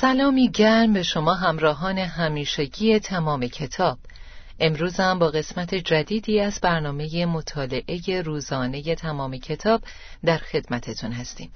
سلامی 0.00 0.50
گرم 0.50 0.92
به 0.92 1.02
شما 1.02 1.34
همراهان 1.34 1.98
همیشگی 1.98 2.98
تمام 2.98 3.46
کتاب. 3.46 3.98
امروز 4.60 5.00
هم 5.00 5.18
با 5.18 5.26
قسمت 5.26 5.74
جدیدی 5.74 6.40
از 6.40 6.60
برنامه 6.60 7.26
مطالعه 7.26 8.22
روزانه 8.22 8.94
تمام 8.94 9.36
کتاب 9.36 9.82
در 10.24 10.38
خدمتتون 10.38 11.12
هستیم. 11.12 11.50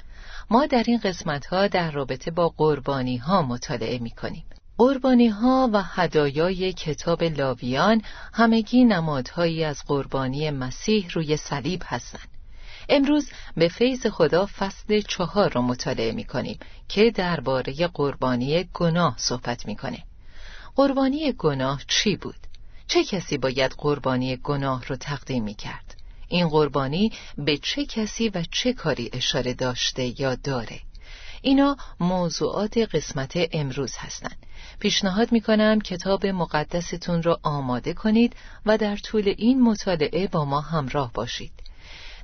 ما 0.51 0.67
در 0.67 0.85
این 0.87 0.99
قسمت 0.99 1.47
ها 1.47 1.67
در 1.67 1.91
رابطه 1.91 2.31
با 2.31 2.49
قربانی 2.49 3.17
ها 3.17 3.43
مطالعه 3.43 3.99
می 3.99 4.11
کنیم 4.11 4.45
قربانی 4.79 5.29
ها 5.29 5.71
و 5.73 5.83
هدایای 5.83 6.73
کتاب 6.73 7.23
لاویان 7.23 8.03
همگی 8.33 8.85
نمادهایی 8.85 9.65
از 9.65 9.83
قربانی 9.87 10.51
مسیح 10.51 11.09
روی 11.13 11.37
صلیب 11.37 11.83
هستند. 11.85 12.40
امروز 12.91 13.31
به 13.57 13.69
فیض 13.69 14.07
خدا 14.07 14.47
فصل 14.47 15.01
چهار 15.01 15.53
رو 15.53 15.63
مطالعه 15.63 16.13
می 16.13 16.25
کنیم 16.25 16.59
که 16.89 17.11
درباره 17.11 17.87
قربانی 17.87 18.69
گناه 18.75 19.15
صحبت 19.19 19.67
می‌کنه. 19.67 20.03
قربانی 20.77 21.33
گناه 21.33 21.83
چی 21.89 22.17
بود؟ 22.17 22.47
چه 22.87 23.05
کسی 23.05 23.39
باید 23.39 23.75
قربانی 23.79 24.37
گناه 24.37 24.85
رو 24.87 24.97
تقدیم 24.97 25.45
می 25.45 25.55
کرد؟ 25.55 25.97
این 26.29 26.49
قربانی 26.49 27.13
به 27.39 27.57
چه 27.57 27.87
کسی 27.87 28.29
و 28.29 28.45
چه 28.51 28.73
کاری 28.73 29.11
اشاره 29.13 29.55
داشته 29.55 30.21
یا 30.21 30.35
داره؟ 30.35 30.81
اینا 31.43 31.77
موضوعات 32.01 32.79
قسمت 32.79 33.33
امروز 33.53 33.97
هستند. 33.97 34.47
پیشنهاد 34.79 35.33
می 35.33 35.41
کنم 35.41 35.81
کتاب 35.81 36.27
مقدستون 36.27 37.23
رو 37.23 37.39
آماده 37.43 37.95
کنید 37.95 38.37
و 38.67 38.79
در 38.79 38.97
طول 38.97 39.35
این 39.39 39.63
مطالعه 39.63 40.27
با 40.27 40.45
ما 40.45 40.61
همراه 40.61 41.13
باشید. 41.13 41.53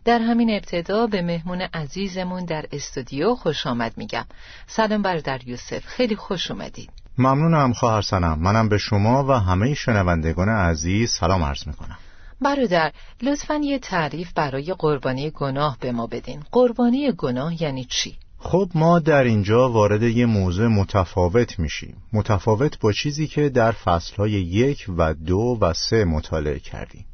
در 0.06 0.18
همین 0.18 0.50
ابتدا 0.50 1.06
به 1.06 1.22
مهمون 1.22 1.60
عزیزمون 1.60 2.44
در 2.44 2.64
استودیو 2.72 3.34
خوش 3.34 3.66
آمد 3.66 3.92
میگم. 3.96 4.24
سلام 4.66 5.02
برادر 5.02 5.40
یوسف. 5.48 5.86
خیلی 5.86 6.16
خوش 6.16 6.50
اومدید. 6.50 6.90
ممنونم 7.18 7.72
خواهر 7.72 8.02
سنم. 8.02 8.38
منم 8.38 8.68
به 8.68 8.78
شما 8.78 9.24
و 9.24 9.32
همه 9.32 9.74
شنوندگان 9.74 10.48
عزیز 10.48 11.10
سلام 11.10 11.42
عرض 11.42 11.66
می‌کنم. 11.66 11.98
برادر 12.40 12.92
لطفا 13.22 13.54
یه 13.54 13.78
تعریف 13.78 14.32
برای 14.32 14.74
قربانی 14.78 15.30
گناه 15.30 15.76
به 15.80 15.92
ما 15.92 16.06
بدین. 16.06 16.42
قربانی 16.52 17.12
گناه 17.12 17.62
یعنی 17.62 17.84
چی؟ 17.84 18.16
خب 18.38 18.70
ما 18.74 18.98
در 18.98 19.24
اینجا 19.24 19.70
وارد 19.70 20.02
یه 20.02 20.26
موضوع 20.26 20.68
متفاوت 20.68 21.58
میشیم. 21.58 21.96
متفاوت 22.12 22.80
با 22.80 22.92
چیزی 22.92 23.26
که 23.26 23.48
در 23.48 23.72
فصلهای 23.72 24.32
یک 24.32 24.86
و 24.98 25.14
دو 25.14 25.58
و 25.60 25.72
سه 25.72 26.04
مطالعه 26.04 26.58
کردیم. 26.58 27.06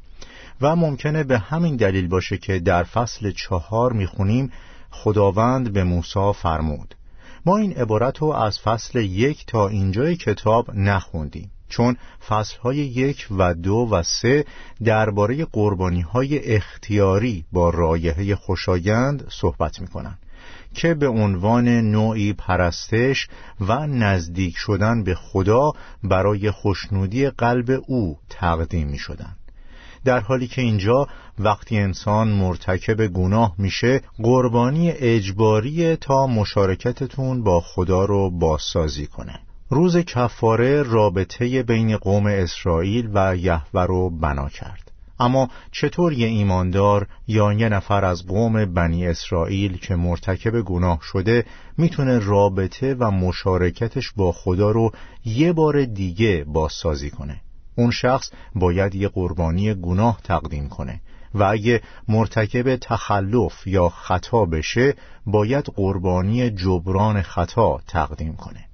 و 0.61 0.75
ممکنه 0.75 1.23
به 1.23 1.39
همین 1.39 1.75
دلیل 1.75 2.07
باشه 2.07 2.37
که 2.37 2.59
در 2.59 2.83
فصل 2.83 3.31
چهار 3.31 3.93
می‌خونیم 3.93 4.51
خداوند 4.91 5.73
به 5.73 5.83
موسی 5.83 6.31
فرمود 6.33 6.95
ما 7.45 7.57
این 7.57 7.73
عبارت 7.73 8.17
رو 8.17 8.27
از 8.27 8.59
فصل 8.59 8.99
یک 8.99 9.45
تا 9.45 9.67
اینجای 9.67 10.15
کتاب 10.15 10.71
نخوندیم 10.75 11.51
چون 11.69 11.97
فصلهای 12.27 12.77
یک 12.77 13.27
و 13.31 13.53
دو 13.53 13.87
و 13.91 14.03
سه 14.03 14.45
درباره 14.83 15.45
قربانی 15.45 16.01
های 16.01 16.55
اختیاری 16.55 17.45
با 17.51 17.69
رایحه 17.69 18.35
خوشایند 18.35 19.27
صحبت 19.29 19.81
می‌کنن 19.81 20.17
که 20.73 20.93
به 20.93 21.07
عنوان 21.07 21.67
نوعی 21.67 22.33
پرستش 22.33 23.27
و 23.59 23.87
نزدیک 23.87 24.57
شدن 24.57 25.03
به 25.03 25.15
خدا 25.15 25.71
برای 26.03 26.51
خوشنودی 26.51 27.29
قلب 27.29 27.81
او 27.87 28.17
تقدیم 28.29 28.87
می 28.87 28.97
شدن. 28.97 29.35
در 30.05 30.19
حالی 30.19 30.47
که 30.47 30.61
اینجا 30.61 31.07
وقتی 31.39 31.77
انسان 31.77 32.27
مرتکب 32.27 33.07
گناه 33.07 33.55
میشه 33.57 34.01
قربانی 34.23 34.91
اجباری 34.91 35.95
تا 35.95 36.27
مشارکتتون 36.27 37.43
با 37.43 37.59
خدا 37.59 38.05
رو 38.05 38.29
بازسازی 38.29 39.07
کنه. 39.07 39.39
روز 39.69 39.97
کفاره 39.97 40.83
رابطه 40.83 41.63
بین 41.63 41.97
قوم 41.97 42.25
اسرائیل 42.25 43.09
و 43.13 43.35
یهوه 43.35 43.83
رو 43.83 44.09
بنا 44.09 44.49
کرد. 44.49 44.91
اما 45.19 45.49
چطور 45.71 46.13
یه 46.13 46.27
ایماندار 46.27 47.07
یا 47.27 47.53
یه 47.53 47.69
نفر 47.69 48.05
از 48.05 48.27
قوم 48.27 48.65
بنی 48.65 49.07
اسرائیل 49.07 49.77
که 49.77 49.95
مرتکب 49.95 50.61
گناه 50.61 50.99
شده 51.01 51.45
می‌تونه 51.77 52.19
رابطه 52.19 52.95
و 52.99 53.11
مشارکتش 53.11 54.11
با 54.11 54.31
خدا 54.31 54.71
رو 54.71 54.91
یه 55.25 55.53
بار 55.53 55.85
دیگه 55.85 56.45
بازسازی 56.47 57.09
کنه؟ 57.09 57.41
اون 57.75 57.91
شخص 57.91 58.31
باید 58.55 58.95
یه 58.95 59.07
قربانی 59.07 59.73
گناه 59.73 60.19
تقدیم 60.23 60.69
کنه 60.69 61.01
و 61.33 61.43
اگه 61.43 61.81
مرتکب 62.07 62.75
تخلف 62.75 63.67
یا 63.67 63.89
خطا 63.89 64.45
بشه 64.45 64.95
باید 65.25 65.65
قربانی 65.65 66.49
جبران 66.49 67.21
خطا 67.21 67.81
تقدیم 67.87 68.35
کنه. 68.35 68.65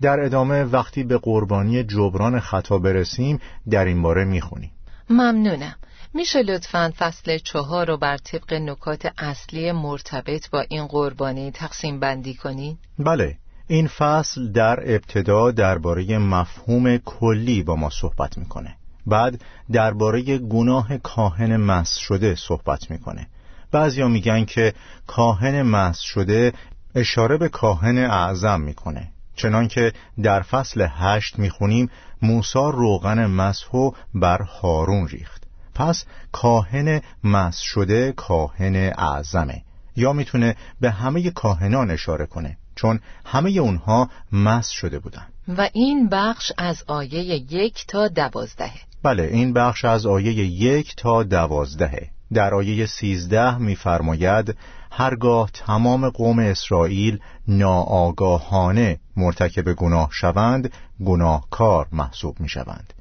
در 0.00 0.20
ادامه 0.20 0.64
وقتی 0.64 1.02
به 1.04 1.18
قربانی 1.18 1.84
جبران 1.84 2.40
خطا 2.40 2.78
برسیم 2.78 3.40
در 3.70 3.84
این 3.84 4.02
باره 4.02 4.24
می‌خونیم. 4.24 4.70
ممنونم. 5.10 5.76
میشه 6.14 6.42
لطفا 6.42 6.92
فصل 6.98 7.38
چهار 7.38 7.86
رو 7.86 7.96
بر 7.96 8.16
طبق 8.16 8.54
نکات 8.54 9.12
اصلی 9.18 9.72
مرتبط 9.72 10.50
با 10.50 10.60
این 10.60 10.86
قربانی 10.86 11.50
تقسیم 11.50 12.00
بندی 12.00 12.34
کنین؟ 12.34 12.78
بله. 12.98 13.36
این 13.68 13.86
فصل 13.86 14.52
در 14.52 14.80
ابتدا 14.94 15.50
درباره 15.50 16.18
مفهوم 16.18 16.96
کلی 16.96 17.62
با 17.62 17.76
ما 17.76 17.90
صحبت 17.90 18.38
می‌کنه. 18.38 18.76
بعد 19.06 19.40
درباره 19.72 20.38
گناه 20.38 20.98
کاهن 20.98 21.56
مس 21.56 21.96
شده 21.96 22.34
صحبت 22.34 22.90
می‌کنه. 22.90 23.26
بعضیا 23.72 24.08
میگن 24.08 24.44
که 24.44 24.74
کاهن 25.06 25.62
مس 25.62 25.98
شده 26.00 26.52
اشاره 26.94 27.36
به 27.36 27.48
کاهن 27.48 27.98
اعظم 27.98 28.60
می‌کنه. 28.60 29.08
چنانکه 29.36 29.92
در 30.22 30.42
فصل 30.42 30.86
هشت 30.90 31.38
می‌خونیم 31.38 31.90
موسا 32.22 32.70
روغن 32.70 33.26
مسحو 33.26 33.90
بر 34.14 34.42
هارون 34.42 35.08
ریخت. 35.08 35.44
پس 35.74 36.04
کاهن 36.32 37.00
مس 37.24 37.58
شده 37.58 38.12
کاهن 38.12 38.92
اعظمه. 38.98 39.62
یا 39.96 40.12
می‌تونه 40.12 40.56
به 40.80 40.90
همه 40.90 41.30
کاهنان 41.30 41.90
اشاره 41.90 42.26
کنه. 42.26 42.58
چون 42.76 43.00
همه 43.24 43.50
اونها 43.50 44.08
مس 44.32 44.68
شده 44.68 44.98
بودند 44.98 45.32
و 45.48 45.68
این 45.72 46.08
بخش 46.08 46.52
از 46.58 46.84
آیه 46.86 47.24
یک 47.52 47.84
تا 47.88 48.08
دوازدهه 48.08 48.80
بله 49.02 49.22
این 49.22 49.52
بخش 49.52 49.84
از 49.84 50.06
آیه 50.06 50.32
یک 50.34 50.96
تا 50.96 51.22
دوازدهه 51.22 52.10
در 52.32 52.54
آیه 52.54 52.86
سیزده 52.86 53.58
میفرماید 53.58 54.56
هرگاه 54.90 55.50
تمام 55.54 56.10
قوم 56.10 56.38
اسرائیل 56.38 57.18
ناآگاهانه 57.48 58.98
مرتکب 59.16 59.72
گناه 59.72 60.08
شوند 60.12 60.72
گناهکار 61.06 61.86
محسوب 61.92 62.40
می 62.40 62.48
شوند 62.48 62.92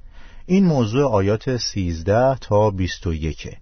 این 0.45 0.65
موضوع 0.65 1.03
آیات 1.11 1.57
سیزده 1.57 2.35
تا 2.35 2.69
بیست 2.69 3.07
و 3.07 3.13
یکه. 3.13 3.57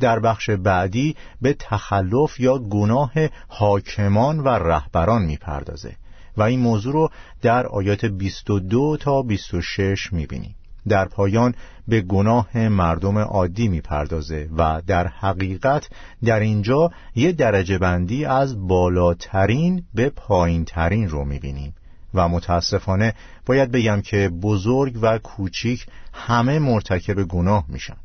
در 0.00 0.18
بخش 0.18 0.50
بعدی 0.50 1.16
به 1.42 1.56
تخلف 1.58 2.40
یا 2.40 2.58
گناه 2.58 3.12
حاکمان 3.48 4.40
و 4.40 4.48
رهبران 4.48 5.22
می‌پردازه. 5.22 5.96
و 6.36 6.42
این 6.42 6.60
موضوع 6.60 6.92
رو 6.92 7.10
در 7.42 7.66
آیات 7.66 8.04
22 8.04 8.96
تا 8.96 9.22
26 9.22 10.12
می‌بینیم. 10.12 10.54
در 10.88 11.04
پایان 11.04 11.54
به 11.88 12.00
گناه 12.00 12.68
مردم 12.68 13.18
عادی 13.18 13.68
می‌پردازه 13.68 14.48
و 14.56 14.82
در 14.86 15.06
حقیقت 15.06 15.88
در 16.24 16.40
اینجا 16.40 16.90
یه 17.14 17.32
درجه 17.32 17.78
بندی 17.78 18.24
از 18.24 18.68
بالاترین 18.68 19.84
به 19.94 20.10
پایینترین 20.10 21.08
رو 21.08 21.24
می‌بینیم. 21.24 21.74
و 22.14 22.28
متاسفانه 22.28 23.14
باید 23.46 23.70
بگم 23.70 24.00
که 24.00 24.28
بزرگ 24.28 24.98
و 25.02 25.18
کوچیک 25.18 25.86
همه 26.12 26.58
مرتکب 26.58 27.22
گناه 27.24 27.64
میشن. 27.68 27.96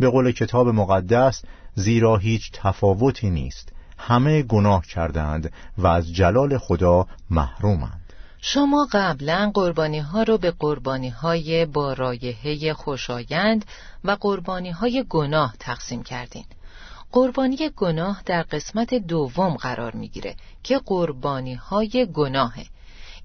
به 0.00 0.10
قول 0.10 0.32
کتاب 0.32 0.68
مقدس 0.68 1.42
زیرا 1.74 2.16
هیچ 2.16 2.50
تفاوتی 2.52 3.30
نیست. 3.30 3.72
همه 3.98 4.42
گناه 4.42 4.86
کردند 4.86 5.52
و 5.78 5.86
از 5.86 6.12
جلال 6.14 6.58
خدا 6.58 7.06
محرومند. 7.30 8.12
شما 8.40 8.88
قبلا 8.92 9.50
قربانی 9.54 9.98
ها 9.98 10.22
رو 10.22 10.38
به 10.38 10.50
قربانی 10.50 11.08
های 11.08 11.66
با 11.66 11.92
رایحه 11.92 12.72
خوشایند 12.72 13.64
و 14.04 14.16
قربانی 14.20 14.70
های 14.70 15.04
گناه 15.08 15.54
تقسیم 15.58 16.02
کردین. 16.02 16.44
قربانی 17.12 17.70
گناه 17.76 18.22
در 18.26 18.42
قسمت 18.42 18.94
دوم 18.94 19.54
قرار 19.54 19.94
می‌گیره 19.94 20.36
که 20.62 20.80
قربانی 20.86 21.54
های 21.54 22.08
گناهه. 22.14 22.66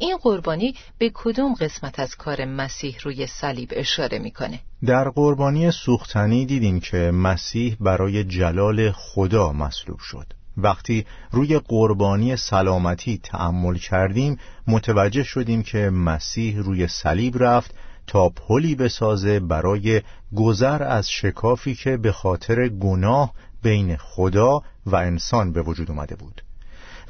این 0.01 0.17
قربانی 0.17 0.75
به 0.97 1.11
کدوم 1.13 1.53
قسمت 1.53 1.99
از 1.99 2.15
کار 2.15 2.45
مسیح 2.45 2.97
روی 3.03 3.27
صلیب 3.27 3.69
اشاره 3.71 4.19
می‌کنه؟ 4.19 4.59
در 4.85 5.09
قربانی 5.09 5.71
سوختنی 5.71 6.45
دیدیم 6.45 6.79
که 6.79 6.97
مسیح 6.97 7.77
برای 7.79 8.23
جلال 8.23 8.91
خدا 8.91 9.51
مصلوب 9.51 9.99
شد. 9.99 10.33
وقتی 10.57 11.05
روی 11.31 11.59
قربانی 11.59 12.35
سلامتی 12.35 13.17
تأمل 13.23 13.77
کردیم 13.77 14.37
متوجه 14.67 15.23
شدیم 15.23 15.63
که 15.63 15.89
مسیح 15.89 16.57
روی 16.57 16.87
صلیب 16.87 17.43
رفت 17.43 17.75
تا 18.07 18.29
پلی 18.29 18.75
بسازه 18.75 19.39
برای 19.39 20.01
گذر 20.35 20.83
از 20.83 21.09
شکافی 21.09 21.75
که 21.75 21.97
به 21.97 22.11
خاطر 22.11 22.67
گناه 22.67 23.33
بین 23.63 23.97
خدا 23.97 24.61
و 24.85 24.95
انسان 24.95 25.53
به 25.53 25.61
وجود 25.61 25.91
اومده 25.91 26.15
بود. 26.15 26.41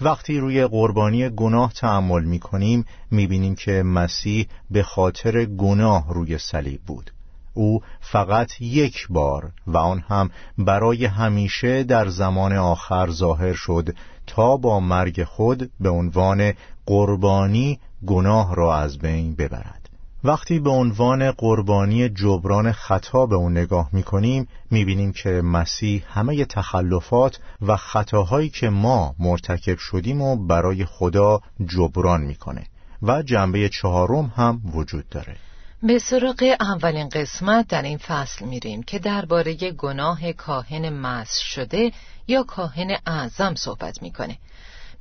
وقتی 0.01 0.38
روی 0.38 0.68
قربانی 0.68 1.30
گناه 1.30 1.74
تعمل 1.74 2.24
می 2.24 2.39
کنیم 2.39 2.86
می 3.12 3.27
بینیم 3.27 3.56
که 3.56 3.83
مسیح 3.83 4.48
به 4.71 4.83
خاطر 4.83 5.45
گناه 5.45 6.13
روی 6.13 6.38
صلیب 6.38 6.81
بود. 6.81 7.12
او 7.53 7.81
فقط 8.00 8.62
یک 8.62 9.07
بار 9.09 9.51
و 9.68 9.77
آن 9.77 10.00
هم 10.00 10.30
برای 10.57 11.06
همیشه 11.06 11.83
در 11.83 12.07
زمان 12.09 12.53
آخر 12.53 13.09
ظاهر 13.12 13.53
شد 13.53 13.95
تا 14.27 14.57
با 14.57 14.80
مرگ 14.80 15.24
خود 15.24 15.71
به 15.80 15.89
عنوان 15.89 16.53
قربانی 16.86 17.80
گناه 18.06 18.56
را 18.56 18.77
از 18.77 18.98
بین 18.98 19.36
ببرد. 19.36 19.81
وقتی 20.23 20.59
به 20.59 20.69
عنوان 20.69 21.31
قربانی 21.31 22.09
جبران 22.09 22.71
خطا 22.71 23.25
به 23.25 23.35
اون 23.35 23.51
نگاه 23.51 23.89
می‌کنیم 23.94 24.47
می‌بینیم 24.71 25.12
که 25.12 25.29
مسیح 25.29 26.03
همه 26.07 26.45
تخلفات 26.45 27.39
و 27.62 27.77
خطاهایی 27.77 28.50
که 28.50 28.69
ما 28.69 29.15
مرتکب 29.19 29.77
شدیم 29.77 30.21
و 30.21 30.35
برای 30.47 30.85
خدا 30.85 31.41
جبران 31.65 32.21
می‌کنه 32.21 32.63
و 33.01 33.21
جنبه 33.23 33.69
چهارم 33.69 34.33
هم 34.35 34.62
وجود 34.73 35.09
داره. 35.09 35.35
به 35.83 36.00
سراغ 36.00 36.56
اولین 36.59 37.09
قسمت 37.09 37.67
در 37.67 37.81
این 37.81 37.97
فصل 37.97 38.45
میریم 38.45 38.83
که 38.83 39.00
درباره 39.00 39.53
گناه 39.71 40.33
کاهن 40.33 40.89
مس 40.89 41.38
شده 41.38 41.91
یا 42.27 42.44
کاهن 42.44 42.97
اعظم 43.06 43.56
صحبت 43.56 44.01
می‌کنه. 44.01 44.38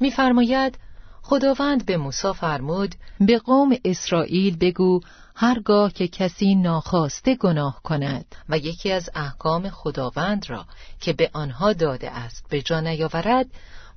میفرماید 0.01 0.79
خداوند 1.23 1.87
به 1.87 1.97
موسی 1.97 2.33
فرمود 2.33 2.95
به 3.21 3.39
قوم 3.39 3.71
اسرائیل 3.85 4.57
بگو 4.57 5.01
هرگاه 5.35 5.93
که 5.93 6.09
کسی 6.09 6.55
ناخواسته 6.55 7.35
گناه 7.35 7.81
کند 7.83 8.25
و 8.49 8.59
یکی 8.59 8.93
از 8.93 9.11
احکام 9.15 9.71
خداوند 9.71 10.51
را 10.51 10.67
که 11.01 11.13
به 11.13 11.31
آنها 11.33 11.73
داده 11.73 12.11
است 12.11 12.45
به 12.49 12.63
جا 12.63 12.81
نیاورد 12.81 13.47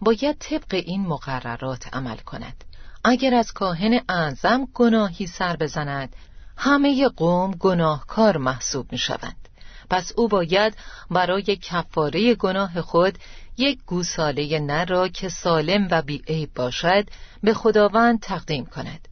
باید 0.02 0.38
طبق 0.40 0.74
این 0.86 1.08
مقررات 1.08 1.96
عمل 1.96 2.18
کند. 2.18 2.64
اگر 3.04 3.34
از 3.34 3.52
کاهن 3.52 4.00
اعظم 4.10 4.68
گناهی 4.74 5.28
سر 5.28 5.56
بزند 5.56 6.16
همه 6.58 7.08
قوم 7.08 7.52
گناهکار 7.52 8.38
محسوب 8.38 8.92
می 8.92 8.98
شوند 8.98 9.50
پس 9.90 10.12
او 10.16 10.28
باید 10.28 10.78
برای 11.12 11.44
کفاره 11.44 12.36
گناه 12.36 12.82
خود 12.82 13.18
یک 13.58 13.80
گوساله 13.86 14.60
نر 14.60 14.86
را 14.86 15.08
که 15.08 15.30
سالم 15.30 15.88
و 15.92 16.02
بیعیب 16.02 16.50
باشد 16.56 17.06
به 17.44 17.54
خداوند 17.54 18.20
تقدیم 18.20 18.66
کند. 18.66 19.08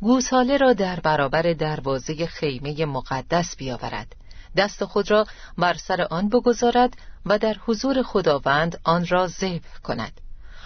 گوساله 0.00 0.56
را 0.56 0.72
در 0.72 1.00
برابر 1.00 1.42
دروازه 1.42 2.26
خیمه 2.26 2.86
مقدس 2.86 3.56
بیاورد. 3.56 4.16
دست 4.56 4.84
خود 4.84 5.10
را 5.10 5.26
بر 5.58 5.74
سر 5.74 6.06
آن 6.10 6.28
بگذارد 6.28 6.96
و 7.26 7.38
در 7.38 7.56
حضور 7.66 8.02
خداوند 8.02 8.80
آن 8.84 9.06
را 9.06 9.26
ذبح 9.26 9.78
کند. 9.82 10.20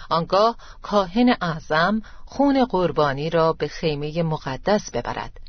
آنگاه 0.09 0.55
کاهن 0.81 1.35
اعظم 1.41 2.01
خون 2.25 2.65
قربانی 2.65 3.29
را 3.29 3.53
به 3.53 3.67
خیمه 3.67 4.23
مقدس 4.23 4.91
ببرد. 4.91 5.39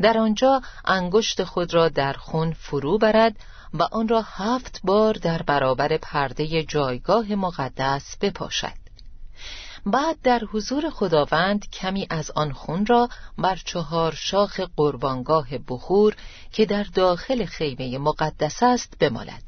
در 0.00 0.18
آنجا 0.18 0.62
انگشت 0.84 1.44
خود 1.44 1.74
را 1.74 1.88
در 1.88 2.12
خون 2.12 2.52
فرو 2.52 2.98
برد 2.98 3.36
و 3.74 3.82
آن 3.82 4.08
را 4.08 4.22
هفت 4.22 4.80
بار 4.84 5.14
در 5.14 5.42
برابر 5.42 5.96
پرده 5.96 6.62
جایگاه 6.62 7.34
مقدس 7.34 8.16
بپاشد. 8.20 8.84
بعد 9.86 10.16
در 10.22 10.42
حضور 10.52 10.90
خداوند 10.90 11.70
کمی 11.70 12.06
از 12.10 12.30
آن 12.30 12.52
خون 12.52 12.86
را 12.86 13.08
بر 13.38 13.56
چهار 13.64 14.14
شاخ 14.14 14.60
قربانگاه 14.76 15.46
بخور 15.68 16.16
که 16.52 16.66
در 16.66 16.82
داخل 16.82 17.44
خیمه 17.44 17.98
مقدس 17.98 18.62
است 18.62 18.98
بمالد. 18.98 19.42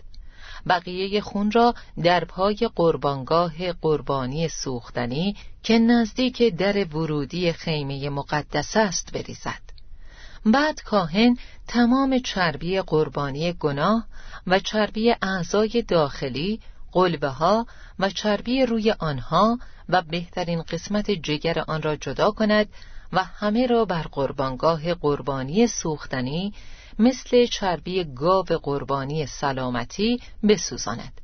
بقیه 0.69 1.21
خون 1.21 1.51
را 1.51 1.75
در 2.03 2.25
پای 2.25 2.71
قربانگاه 2.77 3.73
قربانی 3.73 4.49
سوختنی 4.49 5.37
که 5.63 5.79
نزدیک 5.79 6.43
در 6.43 6.85
ورودی 6.97 7.53
خیمه 7.53 8.11
مقدس 8.11 8.77
است 8.77 9.13
بریزد. 9.13 9.76
بعد 10.47 10.81
کاهن 10.83 11.37
تمام 11.69 12.19
چربی 12.19 12.81
قربانی 12.81 13.53
گناه 13.53 14.07
و 14.47 14.59
چربی 14.59 15.15
اعضای 15.23 15.85
داخلی 15.89 16.61
قلبه 16.93 17.29
ها 17.29 17.67
و 17.99 18.11
چربی 18.11 18.67
روی 18.67 18.91
آنها 18.99 19.59
و 19.89 20.03
بهترین 20.03 20.63
قسمت 20.63 21.11
جگر 21.11 21.65
آن 21.69 21.83
را 21.83 21.97
جدا 21.97 22.31
کند 22.31 22.69
و 23.13 23.25
همه 23.25 23.67
را 23.67 23.85
بر 23.85 24.03
قربانگاه 24.03 24.95
قربانی 24.95 25.67
سوختنی 25.67 26.55
مثل 26.99 27.47
چربی 27.47 28.05
گاو 28.05 28.45
قربانی 28.45 29.27
سلامتی 29.27 30.21
بسوزاند. 30.49 31.21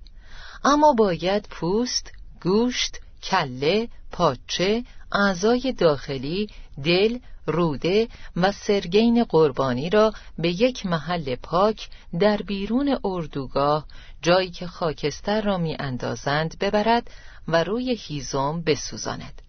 اما 0.65 0.93
باید 0.93 1.47
پوست، 1.51 2.13
گوشت، 2.43 3.01
کله، 3.23 3.89
پاچه، 4.13 4.85
اعضای 5.13 5.73
داخلی، 5.73 6.49
دل، 6.85 7.19
روده 7.47 8.09
و 8.37 8.53
سرگین 8.53 9.25
قربانی 9.25 9.91
را 9.91 10.13
به 10.39 10.49
یک 10.49 10.87
محل 10.87 11.35
پاک 11.35 11.89
در 12.21 12.37
بیرون 12.37 12.99
اردوگاه 13.05 13.87
جایی 14.23 14.51
که 14.51 14.67
خاکستر 14.67 15.41
را 15.41 15.59
می 15.59 15.77
اندازند 15.79 16.59
ببرد 16.59 17.11
و 17.49 17.65
روی 17.65 17.99
هیزم 18.01 18.63
بسوزاند. 18.67 19.43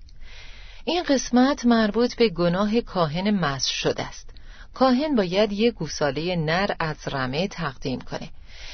این 0.86 1.04
قسمت 1.04 1.66
مربوط 1.66 2.16
به 2.16 2.30
گناه 2.30 2.82
کاهن 2.82 3.32
مس 3.32 3.66
شده 3.66 4.04
است. 4.04 4.30
کاهن 4.74 5.16
باید 5.16 5.52
یک 5.52 5.74
گوساله 5.74 6.36
نر 6.36 6.72
از 6.80 6.98
رمه 7.08 7.48
تقدیم 7.48 8.02
کنه. 8.02 8.30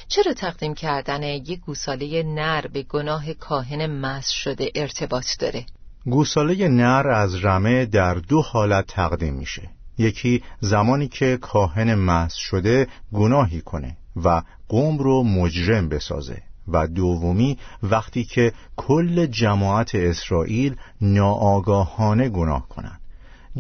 چرا 0.07 0.33
تقدیم 0.33 0.73
کردن 0.73 1.23
یک 1.23 1.59
گوساله 1.59 2.23
نر 2.23 2.67
به 2.67 2.83
گناه 2.83 3.33
کاهن 3.33 3.85
مس 3.85 4.29
شده 4.29 4.71
ارتباط 4.75 5.25
داره؟ 5.39 5.65
گوساله 6.09 6.67
نر 6.67 7.07
از 7.07 7.45
رمه 7.45 7.85
در 7.85 8.13
دو 8.13 8.41
حالت 8.41 8.87
تقدیم 8.87 9.33
میشه. 9.33 9.69
یکی 9.97 10.43
زمانی 10.59 11.07
که 11.07 11.37
کاهن 11.41 11.95
مس 11.95 12.33
شده 12.33 12.87
گناهی 13.13 13.61
کنه 13.61 13.97
و 14.23 14.41
قوم 14.69 14.97
رو 14.97 15.23
مجرم 15.23 15.89
بسازه. 15.89 16.41
و 16.71 16.87
دومی 16.87 17.57
وقتی 17.83 18.23
که 18.23 18.53
کل 18.77 19.25
جماعت 19.25 19.95
اسرائیل 19.95 20.75
ناآگاهانه 21.01 22.29
گناه 22.29 22.67
کنند. 22.69 22.99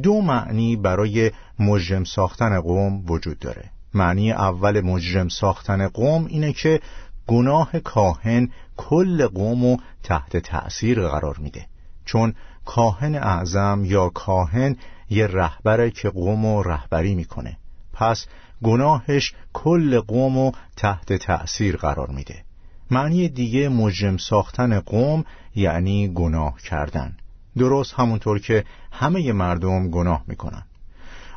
دو 0.03 0.21
معنی 0.21 0.75
برای 0.75 1.31
مجرم 1.59 2.03
ساختن 2.03 2.61
قوم 2.61 3.05
وجود 3.05 3.39
داره. 3.39 3.69
معنی 3.93 4.31
اول 4.31 4.81
مجرم 4.81 5.27
ساختن 5.27 5.87
قوم 5.87 6.25
اینه 6.25 6.53
که 6.53 6.79
گناه 7.27 7.79
کاهن 7.79 8.49
کل 8.77 9.27
قوم 9.27 9.63
رو 9.63 9.77
تحت 10.03 10.37
تأثیر 10.37 11.07
قرار 11.07 11.37
میده. 11.37 11.65
چون 12.11 12.33
کاهن 12.65 13.15
اعظم 13.15 13.81
یا 13.85 14.09
کاهن 14.09 14.75
یه 15.09 15.27
رهبره 15.27 15.91
که 15.91 16.09
قوم 16.09 16.45
رو 16.45 16.63
رهبری 16.63 17.15
می‌کنه. 17.15 17.57
پس 17.93 18.25
گناهش 18.63 19.33
کل 19.53 19.99
قوم 19.99 20.37
رو 20.37 20.51
تحت 20.77 21.13
تأثیر 21.13 21.77
قرار 21.77 22.09
میده. 22.09 22.43
معنی 22.91 23.29
دیگه 23.29 23.69
مجرم 23.69 24.17
ساختن 24.17 24.79
قوم 24.79 25.23
یعنی 25.55 26.07
گناه 26.07 26.61
کردن. 26.61 27.17
درست 27.57 27.93
همونطور 27.93 28.39
که 28.39 28.63
همه 28.91 29.31
مردم 29.31 29.89
گناه 29.89 30.23
می‌کنن. 30.27 30.63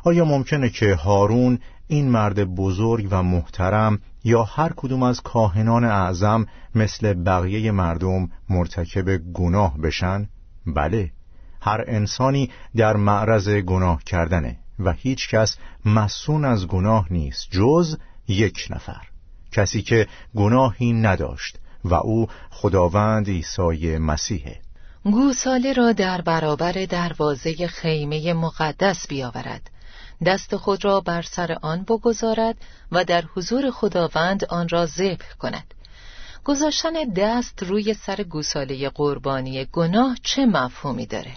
آیا 0.03 0.25
ممکنه 0.25 0.69
که 0.69 0.95
هارون 0.95 1.59
این 1.87 2.09
مرد 2.09 2.43
بزرگ 2.43 3.07
و 3.11 3.23
محترم 3.23 3.99
یا 4.23 4.43
هر 4.43 4.73
کدوم 4.75 5.03
از 5.03 5.21
کاهنان 5.21 5.83
اعظم 5.83 6.45
مثل 6.75 7.13
بقیه 7.13 7.71
مردم 7.71 8.29
مرتکب 8.49 9.17
گناه 9.17 9.77
بشن؟ 9.77 10.29
بله 10.65 11.11
هر 11.61 11.83
انسانی 11.87 12.51
در 12.75 12.95
معرض 12.95 13.49
گناه 13.49 14.03
کردنه 14.03 14.59
و 14.79 14.91
هیچ 14.91 15.29
کس 15.29 15.57
مسون 15.85 16.45
از 16.45 16.67
گناه 16.67 17.07
نیست 17.13 17.47
جز 17.51 17.97
یک 18.27 18.67
نفر 18.69 19.01
کسی 19.51 19.81
که 19.81 20.07
گناهی 20.35 20.93
نداشت 20.93 21.57
و 21.85 21.93
او 21.93 22.27
خداوند 22.49 23.27
عیسی 23.29 23.97
مسیحه. 23.97 24.61
گوساله 25.03 25.73
را 25.73 25.91
در 25.91 26.21
برابر 26.21 26.71
دروازه 26.71 27.67
خیمه 27.67 28.33
مقدس 28.33 29.07
بیاورد. 29.07 29.69
دست 30.25 30.55
خود 30.55 30.85
را 30.85 31.01
بر 31.01 31.21
سر 31.21 31.57
آن 31.61 31.83
بگذارد 31.83 32.55
و 32.91 33.03
در 33.03 33.23
حضور 33.35 33.71
خداوند 33.71 34.45
آن 34.45 34.69
را 34.69 34.85
ذبح 34.85 35.25
کند. 35.39 35.73
گذاشتن 36.45 36.93
دست 37.15 37.63
روی 37.63 37.93
سر 37.93 38.23
گوساله 38.23 38.89
قربانی 38.89 39.65
گناه 39.65 40.17
چه 40.23 40.45
مفهومی 40.45 41.05
داره؟ 41.05 41.31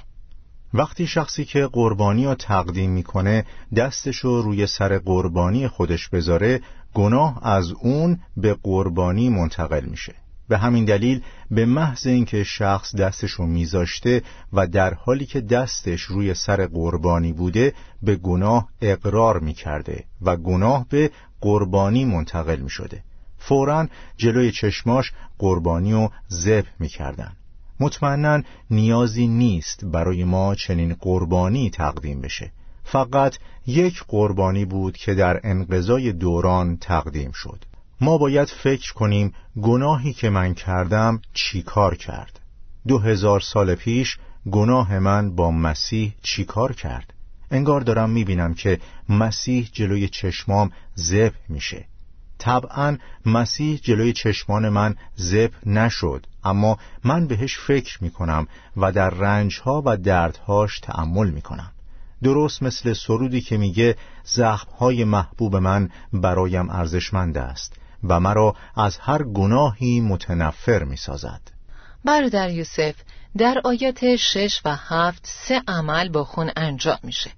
وقتی 0.74 1.06
شخصی 1.06 1.44
که 1.44 1.66
قربانی 1.66 2.24
را 2.24 2.34
تقدیم 2.34 2.90
می‌کنه 2.90 3.44
دستشو 3.76 4.42
روی 4.42 4.66
سر 4.66 4.98
قربانی 4.98 5.68
خودش 5.68 6.08
بذاره 6.08 6.60
گناه 6.94 7.46
از 7.46 7.72
اون 7.72 8.20
به 8.36 8.56
قربانی 8.62 9.28
منتقل 9.28 9.84
میشه 9.84 10.14
به 10.48 10.58
همین 10.58 10.84
دلیل 10.84 11.22
به 11.50 11.66
محض 11.66 12.06
اینکه 12.06 12.44
شخص 12.44 12.94
دستشو 12.94 13.42
میذاشته 13.42 14.22
و 14.52 14.66
در 14.66 14.94
حالی 14.94 15.26
که 15.26 15.40
دستش 15.40 16.02
روی 16.02 16.34
سر 16.34 16.66
قربانی 16.66 17.32
بوده 17.32 17.74
به 18.02 18.16
گناه 18.16 18.68
اقرار 18.80 19.40
می‌کرده 19.40 20.04
و 20.22 20.36
گناه 20.36 20.86
به 20.88 21.10
قربانی 21.40 22.04
منتقل 22.04 22.56
می‌شده 22.56 23.02
فورا 23.48 23.88
جلوی 24.16 24.52
چشماش 24.52 25.12
قربانی 25.38 25.92
و 25.92 26.08
ذبح 26.30 26.68
می‌کردن. 26.78 27.32
مطمئنا 27.80 28.42
نیازی 28.70 29.26
نیست 29.26 29.84
برای 29.84 30.24
ما 30.24 30.54
چنین 30.54 30.96
قربانی 31.00 31.70
تقدیم 31.70 32.20
بشه. 32.20 32.52
فقط 32.84 33.36
یک 33.66 34.04
قربانی 34.08 34.64
بود 34.64 34.96
که 34.96 35.14
در 35.14 35.40
انقضای 35.44 36.12
دوران 36.12 36.76
تقدیم 36.76 37.32
شد. 37.32 37.64
ما 38.00 38.18
باید 38.18 38.48
فکر 38.48 38.92
کنیم 38.92 39.32
گناهی 39.62 40.12
که 40.12 40.30
من 40.30 40.54
کردم 40.54 41.20
چی 41.32 41.62
کار 41.62 41.94
کرد. 41.96 42.40
دو 42.88 42.98
هزار 42.98 43.40
سال 43.40 43.74
پیش 43.74 44.18
گناه 44.50 44.98
من 44.98 45.34
با 45.34 45.50
مسیح 45.50 46.14
چی 46.22 46.44
کار 46.44 46.72
کرد؟ 46.72 47.12
انگار 47.50 47.80
دارم 47.80 48.10
می‌بینم 48.10 48.54
که 48.54 48.80
مسیح 49.08 49.68
جلوی 49.72 50.08
چشمام 50.08 50.70
ذبح 50.98 51.38
میشه. 51.48 51.84
طبعا 52.38 52.98
مسیح 53.26 53.80
جلوی 53.82 54.12
چشمان 54.12 54.68
من 54.68 54.94
ذبح 55.20 55.56
نشد 55.66 56.26
اما 56.44 56.78
من 57.04 57.26
بهش 57.26 57.58
فکر 57.58 58.04
می‌کنم 58.04 58.46
و 58.76 58.92
در 58.92 59.10
رنجها 59.10 59.82
و 59.86 59.96
دردهاش 59.96 60.80
تأمل 60.80 61.30
می‌کنم. 61.30 61.72
درست 62.22 62.62
مثل 62.62 62.92
سرودی 62.92 63.40
که 63.40 63.56
میگه 63.56 63.96
زخمهای 64.24 65.04
محبوب 65.04 65.56
من 65.56 65.90
برایم 66.12 66.70
ارزشمند 66.70 67.38
است 67.38 67.76
و 68.04 68.20
مرا 68.20 68.56
از 68.76 68.98
هر 68.98 69.22
گناهی 69.22 70.00
متنفر 70.00 70.84
می‌سازد. 70.84 71.40
برادر 72.04 72.50
یوسف 72.50 72.94
در 73.38 73.60
آیات 73.64 74.16
شش 74.16 74.60
و 74.64 74.76
هفت 74.76 75.22
سه 75.24 75.62
عمل 75.68 76.08
با 76.08 76.24
خون 76.24 76.50
انجام 76.56 76.98
میشه. 77.02 77.30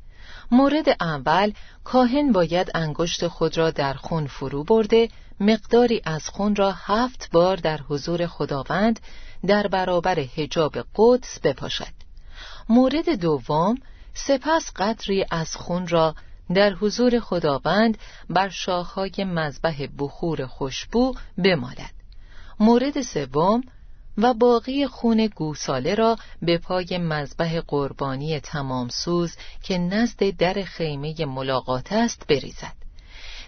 مورد 0.51 0.89
اول 1.01 1.53
کاهن 1.85 2.33
باید 2.33 2.71
انگشت 2.75 3.29
خود 3.29 3.59
را 3.59 3.71
در 3.71 3.95
خون 3.95 4.27
فرو 4.27 4.65
برده 4.65 5.09
مقداری 5.41 6.03
از 6.05 6.29
خون 6.29 6.57
را 6.57 6.73
هفت 6.73 7.29
بار 7.33 7.57
در 7.57 7.81
حضور 7.89 8.27
خداوند 8.27 9.01
در 9.47 9.67
برابر 9.67 10.21
حجاب 10.21 10.77
قدس 10.95 11.39
بپاشد. 11.45 11.93
مورد 12.69 13.21
دوم 13.21 13.75
سپس 14.15 14.71
قدری 14.77 15.27
از 15.31 15.57
خون 15.57 15.87
را 15.87 16.15
در 16.55 16.73
حضور 16.73 17.21
خداوند 17.21 17.99
بر 18.31 18.49
شاخهای 18.49 19.13
مذبح 19.19 19.87
بخور 19.99 20.47
خوشبو 20.47 21.15
بمالد. 21.39 21.95
مورد 22.61 23.01
سوم 23.01 23.63
و 24.19 24.35
باقی 24.35 24.87
خون 24.87 25.27
گوساله 25.27 25.95
را 25.95 26.17
به 26.43 26.59
پای 26.59 26.99
مذبح 26.99 27.61
قربانی 27.61 28.41
تمام 28.41 28.89
سوز 28.89 29.37
که 29.63 29.79
نزد 29.79 30.31
در 30.37 30.55
خیمه 30.67 31.27
ملاقات 31.27 31.93
است 31.93 32.27
بریزد. 32.29 32.79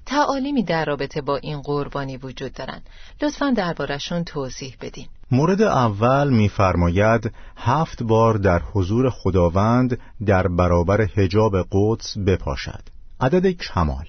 تعالیمی 0.07 0.63
در 0.63 0.85
رابطه 0.85 1.21
با 1.21 1.37
این 1.37 1.61
قربانی 1.63 2.17
وجود 2.17 2.53
دارند. 2.53 2.83
لطفا 3.23 3.51
دربارشون 3.51 4.25
توضیح 4.25 4.77
بدین. 4.81 5.07
مورد 5.31 5.63
اول 5.63 6.31
میفرماید 6.31 7.33
هفت 7.57 8.03
بار 8.03 8.35
در 8.35 8.59
حضور 8.59 9.11
خداوند 9.11 9.99
در 10.27 10.49
برابر 10.49 11.05
حجاب 11.05 11.53
قدس 11.73 12.19
بپاشد. 12.19 12.83
عدد 13.21 13.47
کمال. 13.47 14.05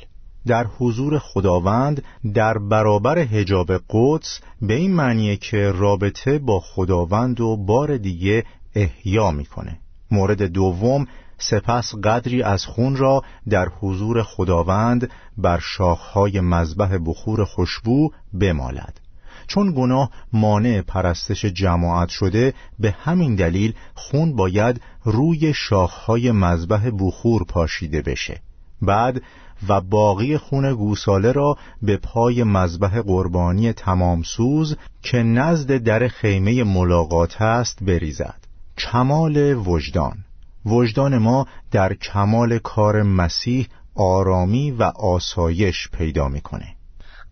در 0.47 0.67
حضور 0.77 1.19
خداوند 1.19 2.03
در 2.33 2.57
برابر 2.57 3.19
حجاب 3.19 3.71
قدس 3.89 4.39
به 4.61 4.73
این 4.73 4.93
معنیه 4.93 5.37
که 5.37 5.71
رابطه 5.71 6.39
با 6.39 6.59
خداوند 6.59 7.41
و 7.41 7.57
بار 7.57 7.97
دیگه 7.97 8.43
احیا 8.75 9.31
می‌کنه. 9.31 9.79
مورد 10.11 10.43
دوم 10.43 11.07
سپس 11.37 11.95
قدری 11.95 12.43
از 12.43 12.65
خون 12.65 12.95
را 12.95 13.21
در 13.49 13.69
حضور 13.79 14.23
خداوند 14.23 15.09
بر 15.37 15.59
شاخهای 15.59 16.39
مذبح 16.39 16.97
بخور 17.05 17.45
خوشبو 17.45 18.11
بمالد. 18.39 19.01
چون 19.47 19.73
گناه 19.77 20.11
مانع 20.33 20.81
پرستش 20.81 21.45
جماعت 21.45 22.09
شده 22.09 22.53
به 22.79 22.91
همین 22.91 23.35
دلیل 23.35 23.73
خون 23.95 24.35
باید 24.35 24.81
روی 25.03 25.53
شاخهای 25.53 26.31
مذبح 26.31 26.89
بخور 26.99 27.43
پاشیده 27.43 28.01
بشه. 28.01 28.41
بعد 28.81 29.21
و 29.69 29.81
باقی 29.81 30.37
خون 30.37 30.73
گوساله 30.73 31.31
را 31.31 31.57
به 31.81 31.97
پای 31.97 32.43
مذبح 32.43 33.01
قربانی 33.01 33.73
تمام 33.73 34.23
سوز 34.23 34.77
که 35.01 35.17
نزد 35.17 35.77
در 35.77 36.07
خیمه 36.07 36.63
ملاقات 36.63 37.41
است 37.41 37.83
بریزد. 37.83 38.39
کمال 38.77 39.67
وجدان. 39.67 40.17
وجدان 40.65 41.17
ما 41.17 41.47
در 41.71 41.93
کمال 41.93 42.59
کار 42.59 43.03
مسیح 43.03 43.67
آرامی 43.95 44.71
و 44.71 44.83
آسایش 44.83 45.89
پیدا 45.89 46.27
می‌کنه. 46.27 46.75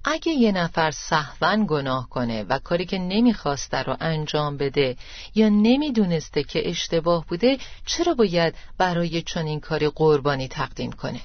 اگه 0.03 0.31
یه 0.31 0.51
نفر 0.51 0.91
صحون 0.91 1.65
گناه 1.69 2.09
کنه 2.09 2.45
و 2.49 2.59
کاری 2.59 2.85
که 2.85 2.97
نمی‌خواسته 2.97 3.83
رو 3.83 3.95
انجام 3.99 4.57
بده 4.57 4.95
یا 5.35 5.49
نمی‌دونسته 5.49 6.43
که 6.43 6.69
اشتباه 6.69 7.25
بوده 7.27 7.57
چرا 7.85 8.13
باید 8.13 8.55
برای 8.77 9.21
چنین 9.21 9.59
کاری 9.59 9.89
قربانی 9.95 10.47
تقدیم 10.47 10.91
کنه؟ 10.91 11.19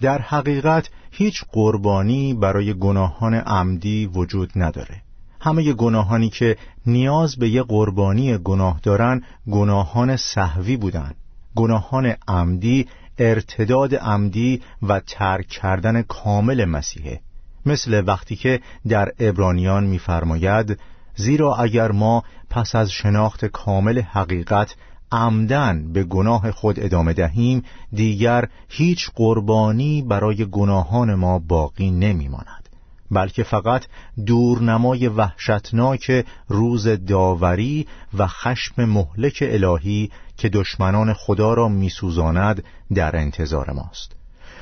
در 0.00 0.20
حقیقت 0.20 0.90
هیچ 1.10 1.44
قربانی 1.52 2.34
برای 2.34 2.74
گناهان 2.74 3.34
عمدی 3.34 4.06
وجود 4.06 4.52
نداره. 4.56 5.02
همه 5.40 5.72
گناهانی 5.72 6.28
که 6.28 6.56
نیاز 6.86 7.36
به 7.36 7.48
یه 7.48 7.62
قربانی 7.62 8.38
گناه 8.38 8.80
دارن 8.82 9.22
گناهان 9.50 10.16
صحوی 10.16 10.76
بودن. 10.76 11.14
گناهان 11.54 12.14
عمدی 12.28 12.86
ارتداد 13.18 13.94
عمدی 13.94 14.62
و 14.82 15.00
ترک 15.00 15.46
کردن 15.46 16.02
کامل 16.02 16.64
مسیحه. 16.64 17.20
مثل 17.66 18.02
وقتی 18.06 18.36
که 18.36 18.60
در 18.88 19.12
ابرانیان 19.18 19.84
می‌فرماید 19.84 20.78
زیرا 21.16 21.54
اگر 21.54 21.92
ما 21.92 22.24
پس 22.50 22.74
از 22.74 22.90
شناخت 22.90 23.44
کامل 23.44 24.00
حقیقت 24.00 24.74
عمدن 25.12 25.92
به 25.92 26.04
گناه 26.04 26.50
خود 26.50 26.80
ادامه 26.80 27.12
دهیم 27.12 27.62
دیگر 27.92 28.48
هیچ 28.68 29.10
قربانی 29.14 30.02
برای 30.02 30.46
گناهان 30.46 31.14
ما 31.14 31.38
باقی 31.38 31.90
نمیماند. 31.90 32.68
بلکه 33.10 33.42
فقط 33.42 33.86
دورنمای 34.26 35.08
وحشتناک 35.08 36.26
روز 36.48 36.88
داوری 36.88 37.86
و 38.18 38.26
خشم 38.26 38.84
مهلک 38.84 39.44
الهی 39.46 40.10
که 40.36 40.48
دشمنان 40.48 41.12
خدا 41.12 41.54
را 41.54 41.68
میسوزاند 41.68 42.64
در 42.94 43.16
انتظار 43.16 43.70
ماست. 43.70 44.12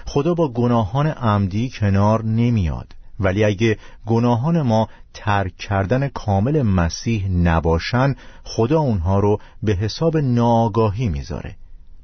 خدا 0.07 0.35
با 0.35 0.49
گناهان 0.49 1.07
عمدی 1.07 1.71
کنار 1.71 2.25
نمیاد. 2.25 2.95
ولی 3.21 3.45
اگه 3.45 3.79
گناهان 4.07 4.63
ما 4.63 4.89
ترک 5.15 5.57
کردن 5.57 6.09
کامل 6.09 6.63
مسیح 6.63 7.29
نباشن 7.29 8.15
خدا 8.45 8.81
اونها 8.81 9.21
رو 9.21 9.41
به 9.63 9.73
حساب 9.73 10.17
ناگاهی 10.17 11.09
می‌ذاره. 11.09 11.57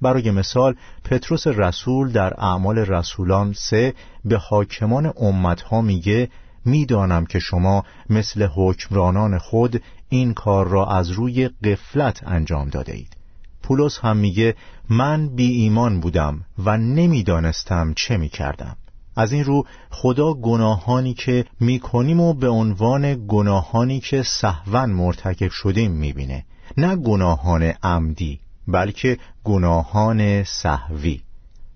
برای 0.03 0.31
مثال 0.31 0.75
پتروس 1.05 1.47
رسول 1.47 2.13
در 2.13 2.35
اعمال 2.41 2.79
رسولان 2.79 3.53
سه 3.53 3.95
به 4.25 4.37
حاکمان 4.37 5.13
امتها 5.17 5.81
میگه 5.81 6.29
می‌دانم 6.65 7.27
که 7.27 7.39
شما 7.39 7.85
مثل 8.11 8.49
حکمرانان 8.55 9.39
خود 9.39 9.83
این 10.09 10.35
کار 10.35 10.69
را 10.69 10.87
از 10.87 11.11
روی 11.11 11.49
قفلت 11.49 12.23
انجام 12.27 12.69
داده 12.69 12.93
اید 12.93 13.17
پولس 13.63 13.99
هم 13.99 14.17
میگه 14.17 14.55
من 14.89 15.29
بی 15.29 15.51
ایمان 15.53 16.01
بودم 16.01 16.45
و 16.65 16.77
نمی‌دانستم 16.77 17.93
چه 17.97 18.17
می‌کردم. 18.17 18.77
از 19.17 19.33
این 19.33 19.45
رو 19.45 19.67
خدا 19.91 20.35
گناهانی 20.35 21.15
که 21.15 21.45
می‌کنیم 21.61 22.21
و 22.21 22.35
به 22.35 22.49
عنوان 22.49 23.27
گناهانی 23.29 24.01
که 24.01 24.23
سهون 24.23 24.91
مرتکب 24.91 25.51
شدیم 25.51 25.91
می‌بینه 25.91 26.45
نه 26.77 26.97
گناهان 26.97 27.63
عمدی 27.63 28.41
بلکه 28.69 29.19
گناهان 29.45 30.45
صحوی 30.45 31.21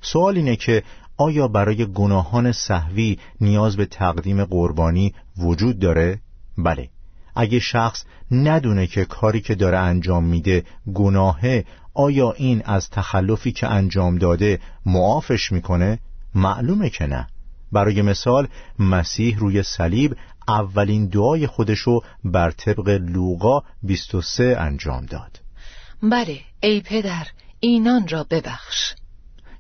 سوال 0.01 0.37
اینه 0.37 0.57
که 0.57 0.83
آیا 1.17 1.49
برای 1.49 1.87
گناهان 1.87 2.53
صحوی 2.53 3.19
نیاز 3.41 3.77
به 3.77 3.87
تقدیم 3.87 4.45
قربانی 4.45 5.15
وجود 5.39 5.79
داره؟ 5.79 6.21
بله 6.59 6.89
اگه 7.37 7.59
شخص 7.59 8.05
ندونه 8.31 8.87
که 8.87 9.05
کاری 9.05 9.41
که 9.41 9.55
داره 9.55 9.79
انجام 9.79 10.25
میده 10.25 10.65
گناهه 10.95 11.65
آیا 11.95 12.33
این 12.33 12.63
از 12.65 12.91
تخلفی 12.91 13.53
که 13.53 13.67
انجام 13.67 14.19
داده 14.19 14.61
معافش 14.87 15.53
می‌کنه؟ 15.53 15.99
معلومه 16.35 16.91
که 16.91 17.07
نه. 17.07 17.27
برای 17.73 18.03
مثال 18.03 18.49
مسیح 18.79 19.39
روی 19.39 19.63
صلیب 19.63 20.17
اولین 20.49 21.07
دعای 21.07 21.47
خودشو 21.47 22.01
بر 22.25 22.51
طبق 22.51 22.89
لوقا 22.89 23.63
23 23.83 24.57
انجام 24.61 25.07
داد. 25.07 25.41
بله 26.03 26.41
ای 26.61 26.81
پدر 26.81 27.27
اینان 27.61 28.09
را 28.09 28.25
ببخش. 28.31 28.95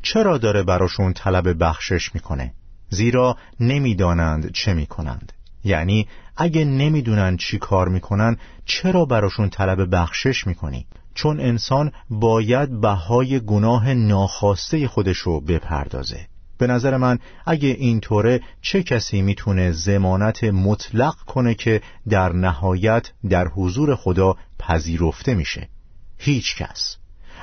چرا 0.02 0.38
داره 0.38 0.62
براشون 0.62 1.12
طلب 1.12 1.64
بخشش 1.64 2.14
می‌کنه؟ 2.14 2.54
زیرا 2.88 3.36
نمی‌دانند 3.60 4.52
چه 4.52 4.74
می‌کنند. 4.74 5.32
یعنی 5.64 6.08
اگه 6.36 6.64
نمی‌دونن 6.64 7.36
چی 7.36 7.58
کار 7.58 7.88
می‌کنن 7.88 8.36
چرا 8.64 9.04
براشون 9.04 9.50
طلب 9.50 9.94
بخشش 9.94 10.46
می‌کنی؟ 10.46 10.86
چون 11.14 11.40
انسان 11.40 11.92
باید 12.10 12.80
بهای 12.80 13.40
گناه 13.40 13.94
ناخواسته 13.94 14.88
خودشو 14.88 15.40
بپردازه. 15.40 16.26
به 16.58 16.66
نظر 16.66 16.96
من 16.96 17.18
اگه 17.46 17.68
اینطوره 17.68 18.40
چه 18.62 18.82
کسی 18.82 19.22
می‌تونه 19.22 19.72
زمانت 19.72 20.44
مطلق 20.44 21.14
کنه 21.14 21.54
که 21.54 21.82
در 22.08 22.32
نهایت 22.32 23.10
در 23.28 23.48
حضور 23.48 23.94
خدا 23.94 24.36
پذیرفته 24.58 25.34
میشه؟ 25.34 25.68
هیچ 26.18 26.56
کس. 26.56 26.96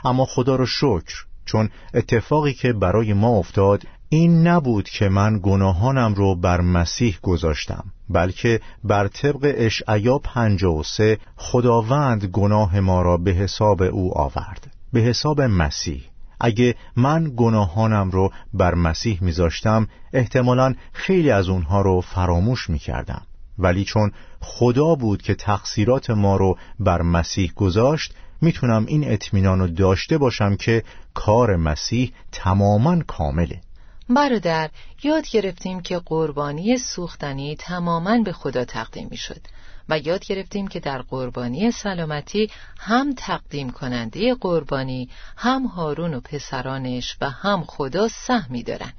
اما 0.06 0.26
خدا 0.26 0.56
رو 0.56 0.66
شکر 0.66 1.26
چون 1.46 1.70
اتفاقی 1.94 2.54
که 2.54 2.74
برای 2.74 3.14
ما 3.14 3.38
افتاد 3.38 3.84
این 4.10 4.48
نبود 4.48 4.90
که 4.90 5.10
من 5.10 5.40
گناهانم 5.44 6.14
رو 6.14 6.36
بر 6.36 6.62
مسیح 6.62 7.18
گذاشتم 7.22 7.84
بلکه 8.10 8.62
بر 8.84 9.08
طبق 9.08 9.54
اشعیا 9.58 10.18
53 10.18 11.18
خداوند 11.36 12.26
گناه 12.26 12.80
ما 12.80 13.02
را 13.02 13.18
به 13.18 13.32
حساب 13.32 13.82
او 13.82 14.18
آورد 14.18 14.68
به 14.94 15.00
حساب 15.00 15.42
مسیح. 15.42 16.02
اگه 16.40 16.76
من 16.96 17.34
گناهانم 17.38 18.12
رو 18.12 18.32
بر 18.54 18.76
مسیح 18.76 19.18
میذاشتم 19.22 19.88
احتمالا 20.14 20.76
خیلی 20.94 21.32
از 21.32 21.50
اونها 21.50 21.82
رو 21.82 22.02
فراموش 22.02 22.70
می‌کردم. 22.70 23.22
ولی 23.58 23.84
چون 23.84 24.12
خدا 24.40 24.96
بود 24.96 25.22
که 25.22 25.36
تقصیرات 25.36 26.10
ما 26.10 26.36
رو 26.36 26.58
بر 26.80 27.02
مسیح 27.02 27.52
گذاشت 27.56 28.14
می‌تونم 28.42 28.86
این 28.86 29.12
اطمینان 29.12 29.60
رو 29.60 29.68
داشته 29.68 30.18
باشم 30.18 30.56
که 30.56 30.84
کار 31.14 31.56
مسیح 31.56 32.14
تماما 32.32 33.02
کامله. 33.08 33.62
برادر 34.10 34.70
یاد 35.04 35.30
گرفتیم 35.30 35.82
که 35.82 36.00
قربانی 36.06 36.78
سوختنی 36.78 37.56
تماما 37.56 38.18
به 38.18 38.32
خدا 38.32 38.66
تقدیم 38.66 39.08
می 39.12 39.18
شد 39.18 39.42
و 39.90 40.00
یاد 40.00 40.26
گرفتیم 40.26 40.68
که 40.68 40.80
در 40.80 41.02
قربانی 41.02 41.72
سلامتی 41.72 42.52
هم 42.80 43.14
تقدیم 43.18 43.70
کننده 43.70 44.36
قربانی 44.36 45.10
هم 45.38 45.66
هارون 45.66 46.14
و 46.14 46.20
پسرانش 46.20 47.18
و 47.22 47.30
هم 47.30 47.64
خدا 47.68 48.08
سهمی 48.08 48.64
دارن 48.64 48.94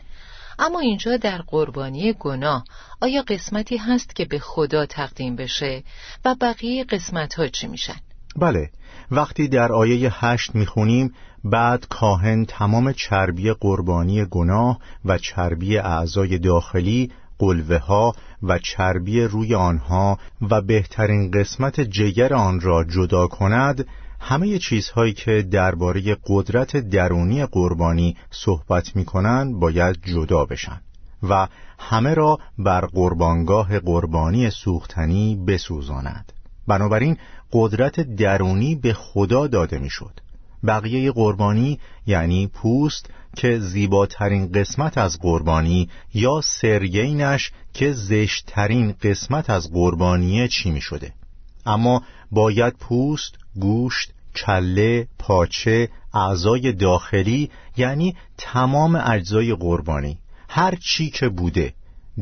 اما 0.59 0.81
اینجا 0.81 1.17
در 1.17 1.43
قربانی 1.47 2.13
گناه 2.13 2.65
آیا 3.01 3.23
قسمتی 3.23 3.77
هست 3.77 4.17
که 4.17 4.25
به 4.25 4.39
خدا 4.39 4.87
تقدیم 4.87 5.37
بشه 5.37 5.83
و 6.25 6.35
بقیه 6.41 6.85
قسمت 6.85 7.35
ها 7.35 7.47
چی 7.47 7.67
میشن؟ 7.67 7.97
بله 8.37 8.71
وقتی 9.11 9.49
در 9.49 9.73
آیه 9.73 10.25
هشت 10.25 10.55
می‌خونیم 10.55 11.15
بعد 11.45 11.87
کاهن 11.89 12.45
تمام 12.45 12.93
چربی 12.93 13.53
قربانی 13.53 14.25
گناه 14.25 14.79
و 15.05 15.19
چربی 15.19 15.79
اعضای 15.79 16.39
داخلی 16.39 17.13
قلوه 17.39 17.79
ها 17.79 18.15
و 18.43 18.59
چربی 18.59 19.21
روی 19.21 19.55
آنها 19.55 20.19
و 20.51 20.63
بهترین 20.63 21.31
قسمت 21.31 21.81
جگر 21.81 22.35
آن 22.35 22.61
را 22.61 22.85
جدا 22.85 23.27
کند 23.27 23.87
همه 24.21 24.59
چیزهایی 24.59 25.13
که 25.13 25.43
درباره 25.43 26.17
قدرت 26.27 26.77
درونی 26.77 27.47
قربانی 27.47 28.17
صحبت 28.31 28.97
می 28.97 29.05
کنند 29.05 29.55
باید 29.55 29.99
جدا 30.05 30.45
بشن 30.45 30.81
و 31.23 31.49
همه 31.79 32.15
را 32.15 32.39
بر 32.59 32.81
قربانگاه 32.81 33.79
قربانی 33.79 34.51
سوختنی 34.51 35.45
بسوزاند 35.47 36.33
بنابراین 36.69 37.17
قدرت 37.53 38.01
درونی 38.01 38.75
به 38.75 38.93
خدا 38.93 39.47
داده 39.47 39.79
می‌شد. 39.79 40.21
بقیه 40.67 41.13
قربانی 41.13 41.79
یعنی 42.07 42.47
پوست 42.47 43.11
که 43.37 43.59
زیباترین 43.59 44.53
قسمت 44.53 44.99
از 44.99 45.19
قربانی 45.19 45.89
یا 46.15 46.41
سرگینش 46.41 47.51
که 47.75 47.93
زشتترین 47.93 48.95
قسمت 49.03 49.51
از 49.51 49.73
قربانیه 49.73 50.49
چی 50.49 50.71
می 50.71 50.81
شده 50.81 51.13
اما 51.67 52.03
باید 52.31 52.75
پوست، 52.81 53.35
گوشت، 53.61 54.13
کله، 54.37 55.09
پاچه، 55.19 55.89
اعضای 56.15 56.73
داخلی 56.73 57.51
یعنی 57.77 58.17
تمام 58.39 59.03
اجزای 59.05 59.55
قربانی 59.55 60.19
هر 60.49 60.75
چی 60.75 61.11
که 61.11 61.29
بوده 61.29 61.75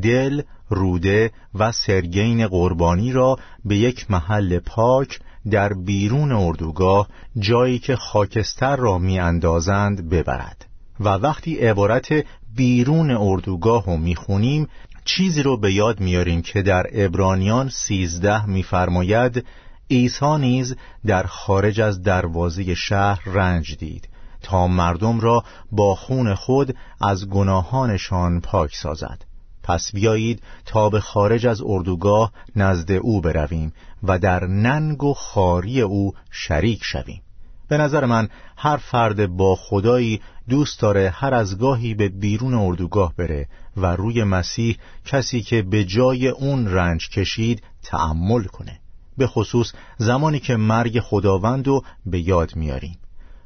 دل، 0.02 0.42
روده 0.68 1.30
و 1.54 1.72
سرگین 1.72 2.48
قربانی 2.48 3.12
را 3.12 3.38
به 3.64 3.76
یک 3.76 4.10
محل 4.10 4.58
پاک 4.58 5.20
در 5.50 5.72
بیرون 5.72 6.32
اردوگاه 6.32 7.08
جایی 7.38 7.78
که 7.78 7.96
خاکستر 7.96 8.76
را 8.76 8.98
می 8.98 9.18
اندازند 9.18 10.08
ببرد. 10.08 10.66
و 11.00 11.08
وقتی 11.08 11.56
عبارت 11.56 12.08
بیرون 12.56 13.10
اردوگاه 13.10 13.86
رو 13.86 13.96
می‌خونیم 13.96 14.68
چیزی 15.04 15.42
رو 15.42 15.56
به 15.56 15.72
یاد 15.72 16.00
میاریم 16.00 16.42
که 16.42 16.62
در 16.62 16.86
ابرانیان 16.92 17.68
سیزده 17.68 18.46
میفرماید 18.46 19.44
عیسی 19.90 20.36
نیز 20.38 20.76
در 21.06 21.22
خارج 21.22 21.80
از 21.80 22.02
دروازه 22.02 22.74
شهر 22.74 23.22
رنج 23.26 23.76
دید 23.76 24.08
تا 24.42 24.66
مردم 24.66 25.20
را 25.20 25.44
با 25.72 25.94
خون 25.94 26.34
خود 26.34 26.76
از 27.00 27.28
گناهانشان 27.28 28.40
پاک 28.40 28.76
سازد. 28.76 29.24
پس 29.64 29.92
بیایید 29.92 30.42
تا 30.64 30.88
به 30.88 31.00
خارج 31.00 31.46
از 31.46 31.62
اردوگاه 31.64 32.32
نزد 32.56 32.92
او 32.92 33.20
برویم 33.20 33.72
و 34.02 34.18
در 34.18 34.46
ننگ 34.46 35.04
و 35.04 35.14
خاری 35.14 35.80
او 35.80 36.12
شریک 36.30 36.80
شویم. 36.84 37.22
به 37.68 37.76
نظر 37.76 38.04
من 38.04 38.28
هر 38.56 38.76
فرد 38.76 39.26
با 39.36 39.56
خدایی 39.56 40.20
دوست 40.48 40.80
داره 40.80 41.10
هر 41.10 41.34
از 41.34 41.58
گاهی 41.58 41.94
به 41.94 42.08
بیرون 42.08 42.54
اردوگاه 42.54 43.14
بره 43.16 43.48
و 43.76 43.86
روی 43.86 44.24
مسیح 44.24 44.78
کسی 45.04 45.42
که 45.42 45.62
به 45.62 45.84
جای 45.84 46.28
اون 46.28 46.68
رنج 46.68 47.08
کشید 47.08 47.62
تعمل 47.82 48.44
کنه. 48.44 48.80
به 49.18 49.26
خصوص 49.26 49.72
زمانی 49.98 50.40
که 50.40 50.56
مرگ 50.56 51.00
خداوند 51.00 51.66
رو 51.66 51.84
به 52.06 52.20
یاد 52.20 52.56
میاریم. 52.56 52.98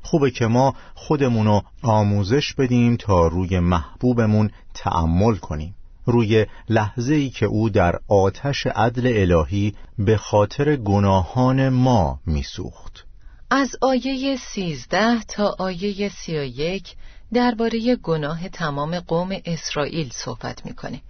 خوبه 0.03 0.31
که 0.31 0.47
ما 0.47 0.75
خودمونو 0.95 1.61
آموزش 1.83 2.55
بدیم 2.55 2.97
تا 2.97 3.27
روی 3.27 3.61
محبوبمون 3.61 4.51
تعمل 4.75 5.35
کنیم. 5.37 5.75
روی 6.09 6.47
لحظه 6.69 7.15
ای 7.15 7.31
که 7.31 7.47
او 7.47 7.71
در 7.71 7.99
آتش 8.09 8.67
عدل 8.67 9.33
الهی 9.33 9.75
به 9.99 10.17
خاطر 10.17 10.77
گناهان 10.77 11.69
ما 11.69 12.21
میسوخت. 12.27 13.05
از 13.51 13.77
آیه 13.81 14.37
سیزده 14.37 15.23
تا 15.23 15.57
آیه 15.59 16.09
سی 16.09 16.39
و 16.39 16.43
یک 16.43 16.95
درباره 17.33 17.97
گناه 17.97 18.49
تمام 18.49 19.01
قوم 19.01 19.29
اسرائیل 19.45 20.11
صحبت 20.13 20.67
می‌کنه. 20.67 21.01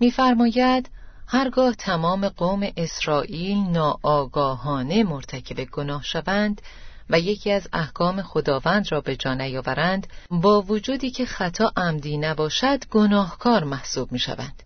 میفرماید 0.00 0.90
هرگاه 1.26 1.74
تمام 1.74 2.28
قوم 2.28 2.68
اسرائیل 2.76 3.58
ناآگاهانه 3.58 5.04
مرتکب 5.04 5.64
گناه 5.64 6.02
شوند 6.02 6.62
و 7.10 7.20
یکی 7.20 7.52
از 7.52 7.68
احکام 7.72 8.22
خداوند 8.22 8.92
را 8.92 9.00
به 9.00 9.16
جا 9.16 9.34
نیاورند 9.34 10.06
با 10.30 10.62
وجودی 10.62 11.10
که 11.10 11.26
خطا 11.26 11.72
عمدی 11.76 12.18
نباشد 12.18 12.84
گناهکار 12.90 13.64
محسوب 13.64 14.12
می 14.12 14.18
شوند 14.18 14.62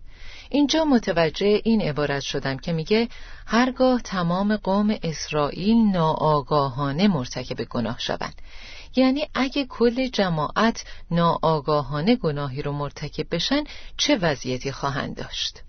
اینجا 0.51 0.85
متوجه 0.85 1.61
این 1.65 1.83
عبارت 1.83 2.23
شدم 2.23 2.57
که 2.57 2.73
میگه 2.73 3.09
هرگاه 3.47 4.01
تمام 4.01 4.57
قوم 4.57 4.97
اسرائیل 5.03 5.77
ناآگاهانه 5.77 7.09
مرتکب 7.09 7.65
گناه 7.65 7.99
شوند. 7.99 8.35
یعنی 8.97 9.29
اگه 9.35 9.67
کل 9.67 10.09
جماعت 10.09 10.85
ناآگاهانه 11.11 12.17
گناهی 12.17 12.63
رو 12.63 12.73
مرتکب 12.73 13.27
بشن 13.35 13.65
چه 13.97 14.17
وضعیتی 14.17 14.73
خواهند 14.73 15.17
داشت؟ 15.17 15.63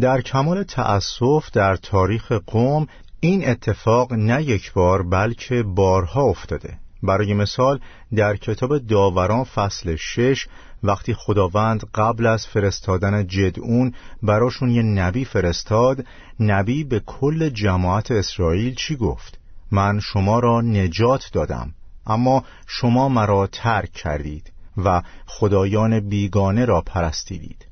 در 0.00 0.20
کمال 0.20 0.62
تأسف 0.62 1.50
در 1.52 1.76
تاریخ 1.76 2.32
قوم 2.32 2.86
این 3.24 3.48
اتفاق 3.48 4.12
نه 4.12 4.42
یک 4.42 4.72
بار 4.72 5.02
بلکه 5.02 5.62
بارها 5.62 6.22
افتاده 6.22 6.78
برای 7.02 7.34
مثال 7.34 7.80
در 8.16 8.36
کتاب 8.36 8.78
داوران 8.78 9.44
فصل 9.44 9.96
شش 9.96 10.46
وقتی 10.82 11.14
خداوند 11.14 11.84
قبل 11.94 12.26
از 12.26 12.46
فرستادن 12.46 13.26
جدعون 13.26 13.94
براشون 14.22 14.70
یه 14.70 14.82
نبی 14.82 15.24
فرستاد 15.24 16.06
نبی 16.40 16.84
به 16.84 17.00
کل 17.00 17.48
جماعت 17.48 18.10
اسرائیل 18.10 18.74
چی 18.74 18.96
گفت؟ 18.96 19.38
من 19.70 20.00
شما 20.00 20.38
را 20.38 20.60
نجات 20.60 21.30
دادم 21.32 21.74
اما 22.06 22.44
شما 22.66 23.08
مرا 23.08 23.46
ترک 23.46 23.92
کردید 23.92 24.52
و 24.76 25.02
خدایان 25.26 26.00
بیگانه 26.00 26.64
را 26.64 26.80
پرستیدید 26.80 27.66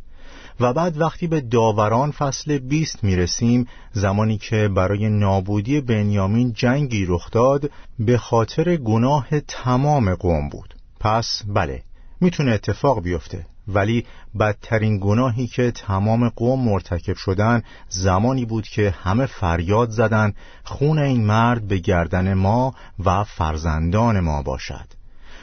و 0.60 0.72
بعد 0.72 1.00
وقتی 1.00 1.26
به 1.26 1.40
داوران 1.40 2.10
فصل 2.10 2.58
بیست 2.58 3.04
می‌رسیم 3.04 3.66
زمانی 3.92 4.38
که 4.38 4.68
برای 4.68 5.08
نابودی 5.08 5.80
بنیامین 5.80 6.52
جنگی 6.52 7.06
رخ 7.08 7.30
داد 7.30 7.70
به 7.98 8.18
خاطر 8.18 8.76
گناه 8.76 9.40
تمام 9.40 10.14
قوم 10.14 10.48
بود. 10.48 10.74
پس 11.00 11.42
بله 11.46 11.82
می‌تونه 12.20 12.50
اتفاق 12.50 13.02
بیفته 13.02 13.46
ولی 13.68 14.06
بدترین 14.40 14.98
گناهی 15.02 15.46
که 15.46 15.70
تمام 15.70 16.28
قوم 16.28 16.64
مرتکب 16.68 17.16
شدن 17.16 17.62
زمانی 17.88 18.44
بود 18.44 18.64
که 18.68 18.94
همه 19.02 19.26
فریاد 19.26 19.90
زدن 19.90 20.34
خون 20.64 20.98
این 20.98 21.24
مرد 21.24 21.68
به 21.68 21.78
گردن 21.78 22.34
ما 22.34 22.74
و 23.04 23.24
فرزندان 23.24 24.20
ما 24.20 24.42
باشد. 24.42 24.86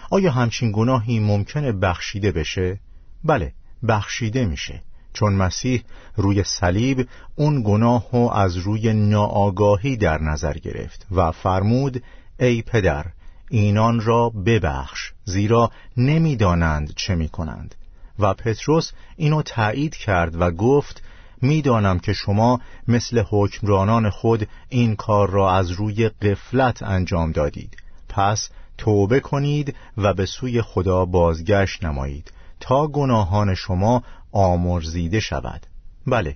آیا 0.09 0.31
همچین 0.31 0.71
گناهی 0.71 1.19
ممکنه 1.19 1.71
بخشیده 1.71 2.31
بشه؟ 2.31 2.79
بله 3.23 3.53
بخشیده 3.87 4.45
میشه. 4.45 4.81
چون 5.19 5.33
مسیح 5.33 5.83
روی 6.15 6.43
صلیب 6.43 7.07
اون 7.35 7.63
گناه 7.65 8.11
و 8.11 8.29
از 8.33 8.57
روی 8.57 8.93
ناآگاهی 8.93 9.97
در 9.97 10.21
نظر 10.21 10.53
گرفت 10.53 11.07
و 11.11 11.31
فرمود 11.31 12.03
ای 12.39 12.61
پدر 12.61 13.05
اینان 13.49 14.01
را 14.01 14.29
ببخش 14.29 15.11
زیرا 15.25 15.71
نمی‌دانند 15.97 16.93
چه 16.95 17.15
می‌کنند. 17.15 17.75
و 18.19 18.33
پتروس 18.33 18.91
اینو 19.17 19.41
تایید 19.41 19.95
کرد 19.95 20.41
و 20.41 20.51
گفت 20.51 21.03
می‌دانم 21.41 21.99
که 21.99 22.13
شما 22.13 22.59
مثل 22.87 23.23
حکمرانان 23.29 24.09
خود 24.09 24.47
این 24.69 24.95
کار 24.95 25.29
را 25.29 25.53
از 25.53 25.71
روی 25.71 26.09
قفلت 26.09 26.83
انجام 26.83 27.31
دادید. 27.31 27.77
پس 28.09 28.49
توبه 28.77 29.19
کنید 29.19 29.75
و 29.97 30.13
به 30.13 30.25
سوی 30.25 30.61
خدا 30.61 31.05
بازگشت 31.05 31.83
نمایید. 31.83 32.31
تا 32.59 32.87
گناهان 32.87 33.55
شما 33.55 34.03
آمرزیده 34.31 35.19
شود. 35.19 35.65
بله 36.07 36.35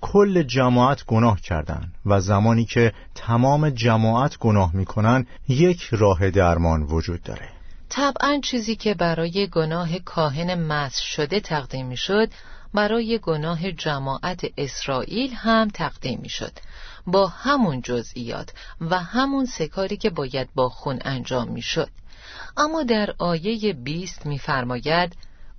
کل 0.00 0.42
جماعت 0.42 1.04
گناه 1.04 1.40
کردند 1.40 1.94
و 2.06 2.20
زمانی 2.20 2.64
که 2.64 2.92
تمام 3.14 3.70
جماعت 3.70 4.38
گناه 4.38 4.76
می‌کنن 4.76 5.26
یک 5.48 5.88
راه 5.92 6.30
درمان 6.30 6.82
وجود 6.82 7.22
داره. 7.22 7.48
طبعا 7.88 8.40
چیزی 8.44 8.76
که 8.76 8.94
برای 8.94 9.46
گناه 9.46 9.98
کاهن 9.98 10.54
مس 10.54 10.98
شده 10.98 11.40
تقدیم 11.40 11.86
می‌شد 11.86 12.28
برای 12.74 13.18
گناه 13.22 13.72
جماعت 13.72 14.44
اسرائیل 14.56 15.32
هم 15.34 15.68
تقدیم 15.68 16.20
می‌شد. 16.22 16.52
با 17.06 17.26
همون 17.26 17.80
جزئیات 17.80 18.52
و 18.80 18.98
همون 18.98 19.44
سکاری 19.44 19.96
که 19.96 20.10
باید 20.10 20.48
با 20.54 20.68
خون 20.68 20.98
انجام 21.04 21.48
می‌شد. 21.48 21.88
اما 22.56 22.82
در 22.82 23.14
آیه 23.18 23.72
20 23.72 24.26
میفرماید 24.26 25.16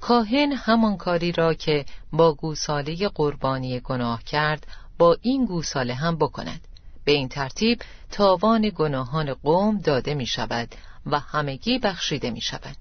کاهن 0.08 0.52
همان 0.52 0.98
کاری 0.98 1.32
را 1.32 1.54
که 1.54 1.86
با 2.12 2.34
گوساله 2.34 3.08
قربانی 3.08 3.80
گناه 3.80 4.24
کرد 4.24 4.68
با 4.98 5.18
این 5.22 5.46
گوساله 5.46 5.94
هم 5.94 6.16
بکند. 6.16 6.62
به 7.06 7.12
این 7.12 7.28
ترتیب 7.28 7.82
تاوان 8.12 8.72
گناهان 8.76 9.34
قوم 9.34 9.78
داده 9.78 10.14
می 10.14 10.26
شود 10.26 10.76
و 11.06 11.20
همگی 11.20 11.80
بخشیده 11.80 12.32
می 12.32 12.42
شود. 12.42 12.76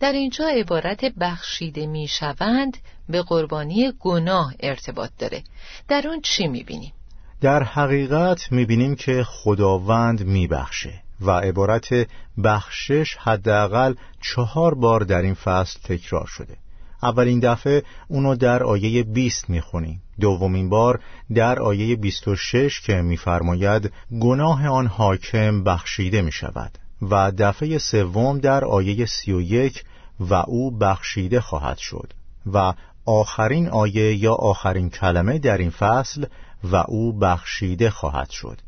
در 0.00 0.12
اینجا 0.12 0.48
عبارت 0.48 1.04
بخشیده 1.04 1.86
می 1.86 2.08
شوند 2.08 2.76
به 3.08 3.22
قربانی 3.22 3.92
گناه 4.00 4.54
ارتباط 4.60 5.10
داره. 5.18 5.42
در 5.88 6.08
اون 6.08 6.20
چی 6.20 6.48
می 6.48 6.64
بینیم؟ 6.64 6.92
در 7.40 7.62
حقیقت 7.62 8.52
می 8.52 8.64
بینیم 8.64 8.94
که 8.96 9.24
خداوند 9.26 10.24
می 10.24 10.46
بخشه. 10.46 11.02
و 11.20 11.30
عبارت 11.30 12.08
بخشش 12.44 13.16
حداقل 13.16 13.94
چهار 14.20 14.74
بار 14.74 15.00
در 15.00 15.22
این 15.22 15.34
فصل 15.34 15.78
تکرار 15.84 16.26
شده. 16.26 16.56
اولین 17.02 17.40
دفعه 17.40 17.82
اونو 18.08 18.36
در 18.36 18.62
آیه 18.62 19.02
20 19.02 19.50
می‌خونیم. 19.50 20.02
دومین 20.20 20.68
بار 20.68 21.00
در 21.34 21.60
آیه 21.60 21.96
26 21.96 22.80
که 22.80 22.94
میفرماید 22.94 23.92
گناه 24.20 24.68
آن 24.68 24.86
حاکم 24.86 25.64
بخشیده 25.64 26.22
می 26.22 26.32
شود 26.32 26.78
و 27.02 27.32
دفعه 27.38 27.78
سوم 27.78 28.38
در 28.38 28.64
آیه 28.64 29.06
31 29.06 29.84
و 30.20 30.34
او 30.34 30.70
بخشیده 30.78 31.40
خواهد 31.40 31.78
شد 31.78 32.12
و 32.52 32.74
آخرین 33.06 33.68
آیه 33.68 34.14
یا 34.14 34.34
آخرین 34.34 34.90
کلمه 34.90 35.38
در 35.38 35.58
این 35.58 35.70
فصل 35.70 36.24
و 36.64 36.76
او 36.76 37.18
بخشیده 37.18 37.90
خواهد 37.90 38.30
شد. 38.30 38.58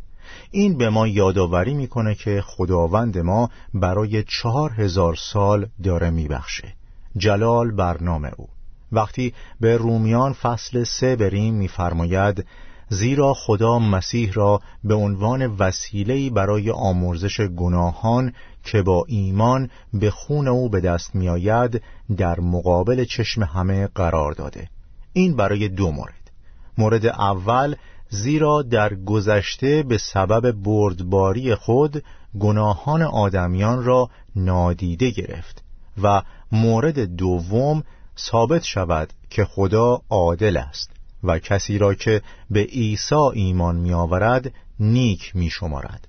این 0.51 0.79
به 0.79 0.91
ما 0.91 1.07
یادآوری 1.07 1.75
می‌کنه 1.75 2.15
که 2.15 2.43
خداوند 2.47 3.19
ما 3.19 3.51
برای 3.75 4.23
چهار 4.23 4.71
هزار 4.71 5.15
سال 5.15 5.67
داره 5.83 6.11
میبخشه. 6.11 6.75
جلال 7.17 7.71
برنامه 7.71 8.31
او. 8.37 8.49
وقتی 8.93 9.35
به 9.61 9.77
رومیان 9.77 10.33
فصل 10.33 10.85
سه 10.85 11.17
بریم 11.17 11.55
میفرماید 11.55 12.47
زیرا 12.89 13.35
خدا 13.35 13.79
مسیح 13.79 14.33
را 14.33 14.61
به 14.85 14.95
عنوان 14.95 15.47
وسیله‌ای 15.47 16.31
برای 16.31 16.71
آمرزش 16.71 17.41
گناهان 17.41 18.33
که 18.65 18.83
با 18.83 19.05
ایمان 19.09 19.71
به 19.95 20.11
خون 20.11 20.49
او 20.49 20.69
به 20.69 20.81
دست 20.81 21.15
میآید 21.15 21.83
در 22.17 22.41
مقابل 22.41 23.05
چشم 23.05 23.43
همه 23.43 23.87
قرار 23.87 24.33
داده. 24.33 24.69
این 25.13 25.37
برای 25.37 25.69
دو 25.69 25.91
مورد. 25.91 26.31
مورد 26.79 27.07
اول 27.07 27.75
زیرا 28.15 28.63
در 28.63 28.95
گذشته 28.95 29.83
به 29.83 29.99
سبب 29.99 30.51
بردباری 30.51 31.55
خود 31.55 32.05
گناهان 32.41 33.03
آدمیان 33.03 33.85
را 33.85 34.11
نادیده 34.37 35.11
گرفت 35.11 35.65
و 36.03 36.23
مورد 36.53 36.99
دوم 36.99 37.83
ثابت 38.19 38.63
شود 38.63 39.13
که 39.31 39.45
خدا 39.45 40.03
عادل 40.11 40.57
است 40.57 40.91
و 41.25 41.39
کسی 41.39 41.79
را 41.79 41.95
که 41.95 42.23
به 42.51 42.61
عیسی 42.61 43.15
ایمان 43.35 43.77
می 43.77 43.93
آورد 43.93 44.53
نیک 44.81 45.37
می 45.37 45.51
شمارد 45.51 46.09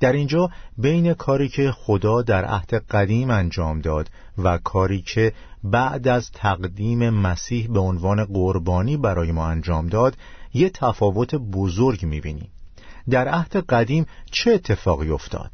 در 0.00 0.12
اینجا 0.12 0.50
بین 0.78 1.14
کاری 1.14 1.48
که 1.48 1.70
خدا 1.70 2.22
در 2.22 2.44
عهد 2.44 2.74
قدیم 2.74 3.30
انجام 3.30 3.80
داد 3.80 4.10
و 4.38 4.58
کاری 4.58 5.02
که 5.02 5.32
بعد 5.64 6.08
از 6.08 6.30
تقدیم 6.30 7.10
مسیح 7.10 7.68
به 7.68 7.80
عنوان 7.80 8.24
قربانی 8.24 8.96
برای 8.96 9.32
ما 9.32 9.46
انجام 9.46 9.86
داد 9.86 10.16
یه 10.54 10.70
تفاوت 10.70 11.34
بزرگ 11.34 12.04
می‌بینیم 12.04 12.50
در 13.10 13.28
عهد 13.28 13.56
قدیم 13.56 14.06
چه 14.30 14.50
اتفاقی 14.50 15.10
افتاد؟ 15.10 15.50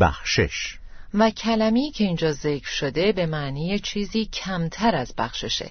بخشش. 0.00 0.78
و 1.14 1.30
کلمی 1.30 1.90
که 1.90 2.04
اینجا 2.04 2.32
ذکر 2.32 2.68
شده 2.68 3.12
به 3.12 3.26
معنی 3.26 3.78
چیزی 3.78 4.24
کمتر 4.24 4.96
از 4.96 5.14
بخششه. 5.18 5.70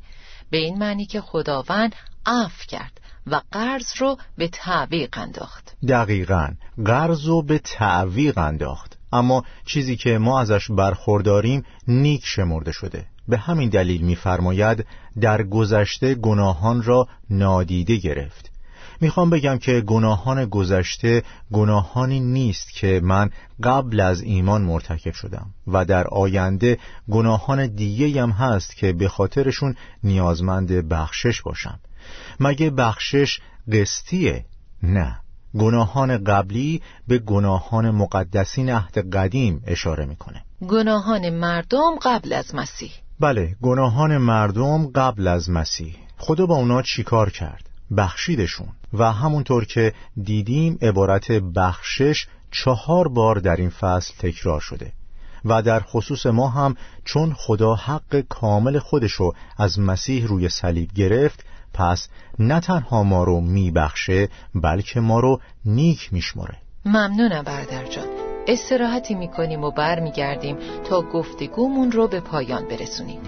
به 0.50 0.58
این 0.58 0.78
معنی 0.78 1.06
که 1.06 1.22
خداوند 1.22 1.96
عف 2.26 2.68
کرد 2.68 3.02
و 3.28 3.42
قرض 3.52 3.88
رو 3.98 4.18
به 4.38 4.48
تعویق 4.48 5.18
انداخت. 5.18 5.76
دقیقا 5.88 6.50
قرض 6.86 7.26
رو 7.26 7.42
به 7.42 7.60
تعویق 7.60 8.38
انداخت. 8.38 8.98
اما 9.14 9.44
چیزی 9.66 9.96
که 9.96 10.18
ما 10.18 10.42
ازش 10.42 10.72
برخورداریم 10.72 11.64
نیک 11.88 12.22
شمرده 12.26 12.72
شده. 12.72 13.06
به 13.28 13.38
همین 13.38 13.70
دلیل 13.70 14.02
می‌فرماید 14.02 14.86
در 15.22 15.44
گذشته 15.44 16.16
گناهان 16.16 16.84
را 16.84 17.08
نادیده 17.30 17.96
گرفت. 17.96 18.55
می‌خوام 19.02 19.30
بگم 19.30 19.58
که 19.58 19.82
گناهان 19.82 20.46
گذشته 20.46 21.24
گناهانی 21.52 22.20
نیست 22.20 22.74
که 22.74 23.02
من 23.04 23.30
قبل 23.64 24.00
از 24.00 24.22
ایمان 24.22 24.62
مرتکب 24.62 25.14
شدم 25.14 25.48
و 25.68 25.86
در 25.86 26.08
آینده 26.08 26.78
گناهان 27.12 27.68
دیگه 27.68 28.22
هم 28.22 28.30
هست 28.30 28.76
که 28.76 28.94
به 28.94 29.08
خاطرشون 29.08 29.76
نیازمند 30.04 30.72
بخشش 30.72 31.42
باشم. 31.42 31.80
مگه 32.40 32.70
بخشش 32.70 33.40
قسطیه؟ 33.72 34.46
نه. 34.84 35.20
گناهان 35.58 36.24
قبلی 36.24 36.82
به 37.08 37.18
گناهان 37.18 37.92
مقدسین 37.92 38.70
عهد 38.70 39.16
قدیم 39.16 39.64
اشاره 39.68 40.06
می‌کنه. 40.06 40.44
گناهان 40.68 41.30
مردم 41.30 41.96
قبل 42.02 42.34
از 42.34 42.56
مسیح. 42.56 42.92
بله 43.20 43.56
گناهان 43.62 44.18
مردم 44.18 44.88
قبل 44.88 45.28
از 45.28 45.50
مسیح. 45.50 45.96
خدا 46.18 46.46
با 46.46 46.56
اونا 46.56 46.82
چیکار 46.82 47.30
کرد؟ 47.30 47.70
بخشیدشون. 47.98 48.68
و 49.00 49.12
همونطور 49.12 49.66
که 49.66 49.94
دیدیم 50.24 50.78
عبارت 50.82 51.32
بخشش 51.32 52.28
چهار 52.52 53.08
بار 53.08 53.36
در 53.36 53.56
این 53.56 53.70
فصل 53.70 54.14
تکرار 54.20 54.60
شده 54.60 54.92
و 55.46 55.62
در 55.62 55.80
خصوص 55.80 56.26
ما 56.26 56.50
هم 56.50 56.76
چون 57.06 57.34
خدا 57.38 57.76
حق 57.76 58.24
کامل 58.30 58.80
خودشو 58.80 59.34
از 59.58 59.80
مسیح 59.80 60.28
روی 60.28 60.50
صلیب 60.50 60.94
گرفت 60.94 61.46
پس 61.74 62.08
نه 62.40 62.60
تنها 62.60 63.04
ما 63.04 63.24
رو 63.24 63.42
میبخشه 63.42 64.30
بلکه 64.56 65.00
ما 65.00 65.20
رو 65.20 65.40
نیک 65.66 66.14
میشمره 66.14 66.58
ممنونم 66.86 67.44
برادر 67.44 67.86
جان. 67.86 68.08
استراحتی 68.48 69.16
می‌کنیم 69.16 69.64
و 69.64 69.72
برمیگردیم 69.72 70.58
تا 70.90 71.02
گفتگومون 71.02 71.92
رو 71.92 72.08
به 72.08 72.20
پایان 72.20 72.68
برسونیم. 72.68 73.20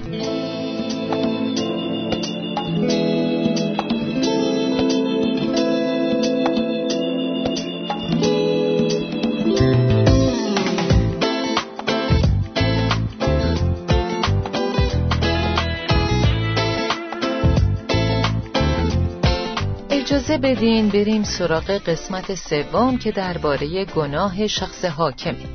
اجازه 20.07 20.37
بدین 20.37 20.89
بریم 20.89 21.23
سراغ 21.23 21.71
قسمت 21.71 22.35
سوم 22.35 22.97
که 22.97 23.11
درباره 23.11 23.85
گناه 23.85 24.47
شخص 24.47 24.85
حاکمه. 24.85 25.45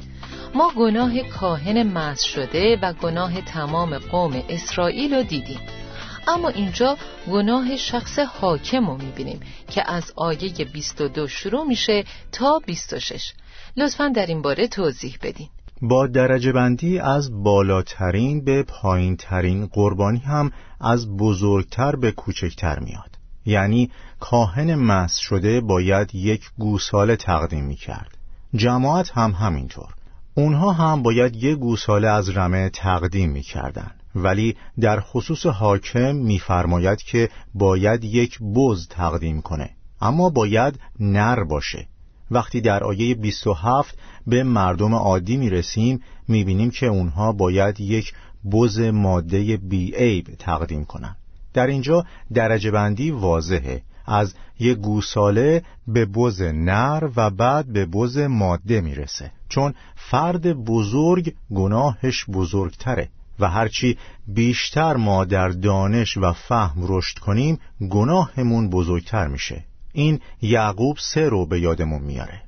ما 0.55 0.73
گناه 0.77 1.23
کاهن 1.23 1.83
مس 1.83 2.23
شده 2.23 2.79
و 2.83 2.93
گناه 2.93 3.41
تمام 3.41 3.99
قوم 3.99 4.43
اسرائیل 4.49 5.15
رو 5.15 5.23
دیدیم. 5.23 5.61
اما 6.29 6.49
اینجا 6.49 6.97
گناه 7.31 7.77
شخص 7.77 8.19
حاکم 8.19 8.87
رو 8.87 8.97
می‌بینیم 8.97 9.41
که 9.71 9.91
از 9.91 10.12
آیه 10.17 10.65
22 10.73 11.29
شروع 11.29 11.65
میشه 11.65 12.05
تا 12.33 12.61
26 12.67 13.33
لطفا 13.77 14.09
در 14.09 14.27
این 14.27 14.43
باره 14.43 14.69
توضیح 14.69 15.19
بدین. 15.23 15.49
با 15.83 16.07
درجه 16.07 16.53
بندی 16.53 16.99
از 16.99 17.43
بالاترین 17.43 18.45
به 18.45 18.62
پایینترین 18.62 19.67
قربانی 19.67 20.19
هم 20.19 20.53
از 20.81 21.17
بزرگتر 21.17 21.97
به 21.97 22.12
کوچکتر 22.12 22.79
میاد. 22.79 23.12
یعنی 23.46 23.90
کاهن 24.20 24.74
مس 24.74 25.16
شده 25.16 25.61
باید 25.61 26.14
یک 26.14 26.50
گوساله 26.59 27.16
تقدیم 27.16 27.64
می 27.64 27.76
کرد 27.76 28.18
جماعت 28.55 29.11
هم 29.11 29.31
همینطور 29.31 29.94
اونها 30.35 30.72
هم 30.72 31.02
باید 31.02 31.37
یک 31.37 31.59
گوساله 31.59 32.09
از 32.09 32.31
رمه 32.31 32.68
تقدیم 32.68 33.31
می 33.31 33.42
کردن. 33.42 33.90
ولی 34.14 34.57
در 34.81 35.00
خصوص 35.00 35.46
حاکم 35.46 36.16
میفرماید 36.16 37.02
که 37.02 37.28
باید 37.55 38.05
یک 38.05 38.38
بز 38.55 38.88
تقدیم 38.88 39.42
کنه 39.42 39.70
اما 40.00 40.31
باید 40.31 40.78
نر 41.00 41.44
باشه 41.44 41.87
وقتی 42.31 42.61
در 42.61 42.85
آیه 42.85 43.14
27 43.14 43.98
به 44.26 44.42
مردم 44.42 44.94
عادی 44.94 45.37
می 45.37 45.50
رسیم 45.50 46.00
می 46.28 46.44
بینیم 46.44 46.70
که 46.70 46.87
اونها 46.87 47.33
باید 47.33 47.81
یک 47.81 48.12
بز 48.52 48.81
ماده 48.81 49.57
بی 49.57 49.94
عیب 49.94 50.26
تقدیم 50.38 50.85
کنند. 50.85 51.16
در 51.55 51.67
اینجا 51.67 52.07
درجه 52.35 52.71
بندی 52.71 53.11
واضحه. 53.11 53.83
از 54.07 54.35
یک 54.59 54.79
گوساله 54.79 55.62
به 55.87 56.05
بز 56.05 56.43
نر 56.43 57.09
و 57.17 57.31
بعد 57.31 57.73
به 57.73 57.87
بز 57.87 58.19
ماده 58.19 58.81
می‌رسه. 58.81 59.31
چون 59.49 59.75
فرد 59.97 60.53
بزرگ 60.53 61.35
گناهش 61.55 62.25
بزرگتره 62.25 63.09
و 63.38 63.49
هرچی 63.49 63.99
بیشتر 64.29 64.97
ما 64.97 65.25
در 65.25 65.49
دانش 65.49 66.17
و 66.17 66.33
فهم 66.33 66.85
رشد 66.88 67.19
کنیم 67.19 67.59
گناهمون 67.91 68.71
بزرگتر 68.71 69.27
میشه. 69.27 69.65
این 69.93 70.21
یعقوب 70.43 70.97
سه 71.01 71.29
رو 71.29 71.47
به 71.47 71.61
یادمون 71.61 72.03
میاره. 72.03 72.43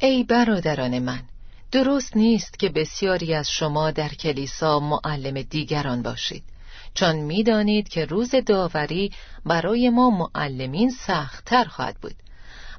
ای 0.00 0.24
برادران 0.24 0.98
من 0.98 1.20
درست 1.72 2.16
نیست 2.16 2.58
که 2.58 2.68
بسیاری 2.68 3.34
از 3.34 3.50
شما 3.50 3.90
در 3.90 4.08
کلیسا 4.08 4.80
معلم 4.80 5.42
دیگران 5.42 6.02
باشید. 6.02 6.42
چون 6.94 7.16
می‌دانید 7.16 7.88
که 7.88 8.04
روز 8.04 8.34
داوری 8.46 9.10
برای 9.46 9.90
ما 9.90 10.10
معلمین 10.10 10.90
سختتر 10.90 11.64
خواهد 11.64 11.96
بود. 12.02 12.14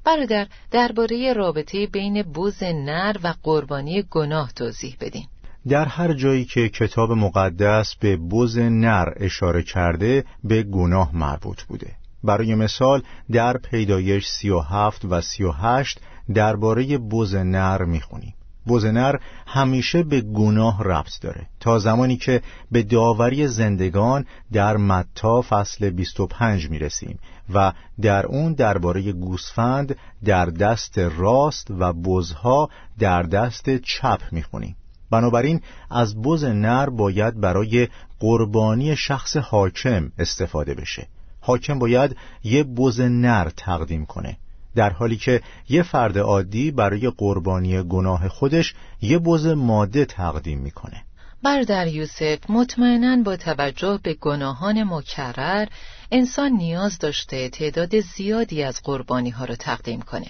برادر 0.06 0.48
درباره 0.72 1.34
رابطه 1.34 1.88
بین 1.88 2.24
بوز 2.24 2.64
نر 2.64 3.16
و 3.24 3.34
قربانی 3.44 4.04
گناه 4.10 4.52
توضیح 4.52 4.96
بدین. 5.00 5.28
در 5.68 5.86
هر 5.86 6.14
جایی 6.14 6.46
که 6.46 6.70
کتاب 6.70 7.12
مقدس 7.12 7.96
به 7.96 8.18
بز 8.18 8.58
نر 8.58 9.14
اشاره 9.16 9.64
کرده 9.64 10.26
به 10.44 10.64
گناه 10.64 11.16
مربوط 11.16 11.64
بوده. 11.64 11.92
برای 12.24 12.56
مثال 12.56 13.04
در 13.32 13.58
پیدایش 13.58 14.28
سی 14.28 14.50
و 14.50 14.60
هفت 14.60 15.06
و 15.06 15.22
سی 15.22 15.44
و 15.44 15.52
هشت 15.52 16.00
درباره 16.34 16.98
بز 16.98 17.36
نر 17.36 17.84
می‌خونیم. 17.84 18.34
بزنر 18.70 19.16
همیشه 19.48 20.04
به 20.04 20.22
گناه 20.22 20.84
ربط 20.84 21.22
داره. 21.22 21.48
تا 21.60 21.80
زمانی 21.80 22.18
که 22.18 22.42
به 22.72 22.84
داوری 22.84 23.48
زندگان 23.48 24.26
در 24.52 24.78
متا 24.78 25.42
فصل 25.50 25.90
25 25.90 26.70
می‌رسیم 26.70 27.20
و 27.54 27.74
در 28.02 28.26
اون 28.26 28.54
درباره 28.54 29.12
گوسفند 29.12 29.96
در 30.26 30.46
دست 30.46 30.98
راست 30.98 31.68
و 31.80 31.94
بزها 31.94 32.70
در 33.00 33.24
دست 33.24 33.78
چپ 33.78 34.22
می‌خونیم. 34.32 34.76
بنابراین 35.12 35.62
از 35.90 36.22
بز 36.22 36.44
نر 36.44 36.90
باید 36.90 37.42
برای 37.42 37.88
قربانی 38.20 38.96
شخص 38.96 39.38
حاکم 39.38 40.12
استفاده 40.18 40.74
بشه. 40.74 41.08
حاکم 41.42 41.80
باید 41.80 42.16
یه 42.44 42.64
بز 42.64 43.02
نر 43.02 43.50
تقدیم 43.50 44.06
کنه. 44.06 44.38
در 44.76 44.90
حالی 44.90 45.18
که 45.18 45.42
یه 45.70 45.84
فرد 45.84 46.18
عادی 46.18 46.72
برای 46.72 47.12
قربانی 47.18 47.82
گناه 47.82 48.28
خودش 48.28 48.74
یه 49.02 49.20
بز 49.20 49.46
ماده 49.46 50.06
تقدیم 50.06 50.60
می‌کنه. 50.60 51.04
بردر 51.44 51.88
یوسف 51.88 52.50
مطمئنا 52.50 53.24
با 53.24 53.38
توجه 53.38 54.00
به 54.04 54.14
گناهان 54.14 54.84
مکرر 54.84 55.68
انسان 56.12 56.52
نیاز 56.52 57.00
داشته 57.00 57.50
تعداد 57.50 58.00
زیادی 58.00 58.64
از 58.64 58.82
قربانی 58.84 59.30
ها 59.30 59.46
رو 59.46 59.56
تقدیم 59.56 60.02
کنه. 60.02 60.28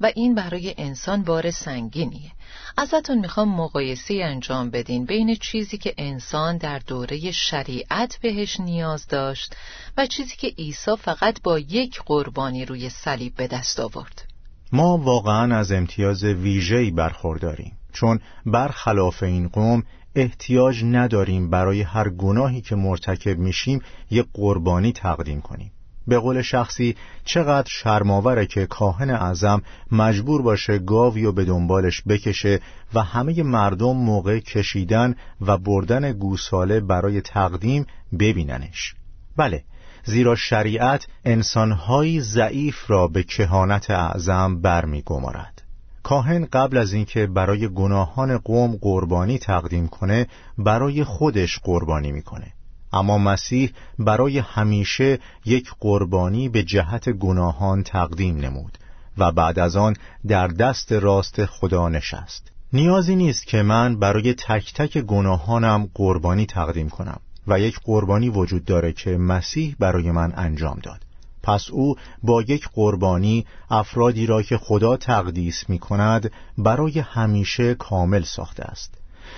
و 0.00 0.12
این 0.14 0.34
برای 0.34 0.74
انسان 0.78 1.22
بار 1.22 1.50
سنگینیه. 1.50 2.30
ازتون 2.76 3.18
می‌خوام 3.18 3.48
مقایسه 3.48 4.20
انجام 4.24 4.70
بدین 4.70 5.04
بین 5.04 5.34
چیزی 5.34 5.78
که 5.78 5.94
انسان 5.98 6.56
در 6.56 6.78
دوره 6.78 7.30
شریعت 7.30 8.18
بهش 8.22 8.60
نیاز 8.60 9.06
داشت 9.06 9.56
و 9.96 10.06
چیزی 10.06 10.36
که 10.36 10.48
عیسی 10.48 10.96
فقط 10.96 11.42
با 11.42 11.58
یک 11.58 12.00
قربانی 12.06 12.64
روی 12.64 12.88
صلیب 12.88 13.34
به 13.34 13.46
دست 13.46 13.80
آورد. 13.80 14.26
ما 14.72 14.98
واقعا 14.98 15.56
از 15.56 15.72
امتیاز 15.72 16.24
ویژه‌ای 16.24 16.90
برخورداریم 16.90 17.72
چون 17.92 18.20
برخلاف 18.46 19.22
این 19.22 19.48
قوم 19.48 19.82
احتیاج 20.14 20.84
نداریم 20.84 21.50
برای 21.50 21.82
هر 21.82 22.08
گناهی 22.08 22.60
که 22.60 22.76
مرتکب 22.76 23.38
میشیم 23.38 23.82
یک 24.10 24.26
قربانی 24.34 24.92
تقدیم 24.92 25.40
کنیم. 25.40 25.72
به 26.06 26.18
قول 26.18 26.42
شخصی 26.42 26.96
چقدر 27.24 27.68
شرماوره 27.68 28.46
که 28.46 28.66
کاهن 28.66 29.10
اعظم 29.10 29.62
مجبور 29.92 30.42
باشه 30.42 30.78
گاوی 30.78 31.24
و 31.24 31.32
به 31.32 31.44
دنبالش 31.44 32.02
بکشه 32.08 32.60
و 32.94 33.02
همه 33.02 33.42
مردم 33.42 33.96
موقع 33.96 34.38
کشیدن 34.38 35.14
و 35.40 35.58
بردن 35.58 36.12
گوساله 36.12 36.80
برای 36.80 37.20
تقدیم 37.20 37.86
ببیننش. 38.18 38.94
بله 39.36 39.64
زیرا 40.04 40.34
شریعت 40.34 41.06
انسانهایی 41.24 42.20
ضعیف 42.20 42.90
را 42.90 43.08
به 43.08 43.22
کهانت 43.22 43.90
اعظم 43.90 44.60
برمیگمارد. 44.60 45.62
کاهن 46.02 46.44
قبل 46.44 46.76
از 46.76 46.92
اینکه 46.92 47.26
برای 47.26 47.68
گناهان 47.68 48.38
قوم 48.38 48.78
قربانی 48.80 49.38
تقدیم 49.38 49.88
کنه 49.88 50.26
برای 50.58 51.04
خودش 51.04 51.58
قربانی 51.58 52.12
می‌کنه. 52.12 52.52
اما 52.92 53.18
مسیح 53.18 53.72
برای 53.98 54.38
همیشه 54.38 55.18
یک 55.44 55.70
قربانی 55.80 56.48
به 56.48 56.62
جهت 56.62 57.08
گناهان 57.08 57.82
تقدیم 57.82 58.36
نمود 58.36 58.78
و 59.18 59.32
بعد 59.32 59.58
از 59.58 59.76
آن 59.76 59.96
در 60.28 60.48
دست 60.48 60.92
راست 60.92 61.44
خدا 61.44 61.88
نشست. 61.88 62.52
نیازی 62.72 63.16
نیست 63.16 63.46
که 63.46 63.62
من 63.62 63.98
برای 63.98 64.34
تک 64.34 64.74
تک 64.74 64.98
گناهانم 64.98 65.90
قربانی 65.94 66.46
تقدیم 66.46 66.88
کنم 66.88 67.20
و 67.46 67.60
یک 67.60 67.78
قربانی 67.84 68.28
وجود 68.28 68.64
داره 68.64 68.92
که 68.92 69.10
مسیح 69.10 69.76
برای 69.78 70.10
من 70.10 70.32
انجام 70.36 70.78
داد. 70.82 71.02
پس 71.42 71.70
او 71.70 71.96
با 72.22 72.42
یک 72.42 72.68
قربانی 72.74 73.46
افرادی 73.70 74.26
را 74.26 74.42
که 74.42 74.58
خدا 74.58 74.96
تقدیس 74.96 75.68
می 75.68 75.78
کند 75.78 76.32
برای 76.58 76.98
همیشه 76.98 77.74
کامل 77.74 78.22
ساخته 78.22 78.62
است. 78.62 78.94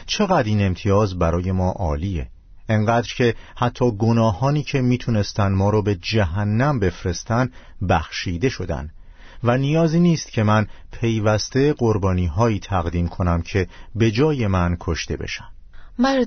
چقدر 0.06 0.48
این 0.48 0.66
امتیاز 0.66 1.18
برای 1.18 1.52
ما 1.52 1.70
عالیه؟ 1.70 2.28
انقدر 2.68 3.14
که 3.16 3.34
حتی 3.56 3.90
گناهانی 3.90 4.62
که 4.62 4.80
می‌تونستن 4.80 5.52
ما 5.52 5.70
رو 5.70 5.82
به 5.82 5.94
جهنم 5.94 6.80
بفرستن 6.80 7.50
بخشیده 7.88 8.48
شدن. 8.48 8.90
و 9.44 9.58
نیازی 9.58 10.00
نیست 10.00 10.32
که 10.32 10.42
من 10.42 10.66
پیوسته 10.92 11.72
قربانی 11.72 12.26
هایی 12.26 12.58
تقدیم 12.58 13.08
کنم 13.08 13.42
که 13.42 13.68
به 13.94 14.10
جای 14.10 14.46
من 14.46 14.76
کشته 14.80 15.16
بشن. 15.16 15.44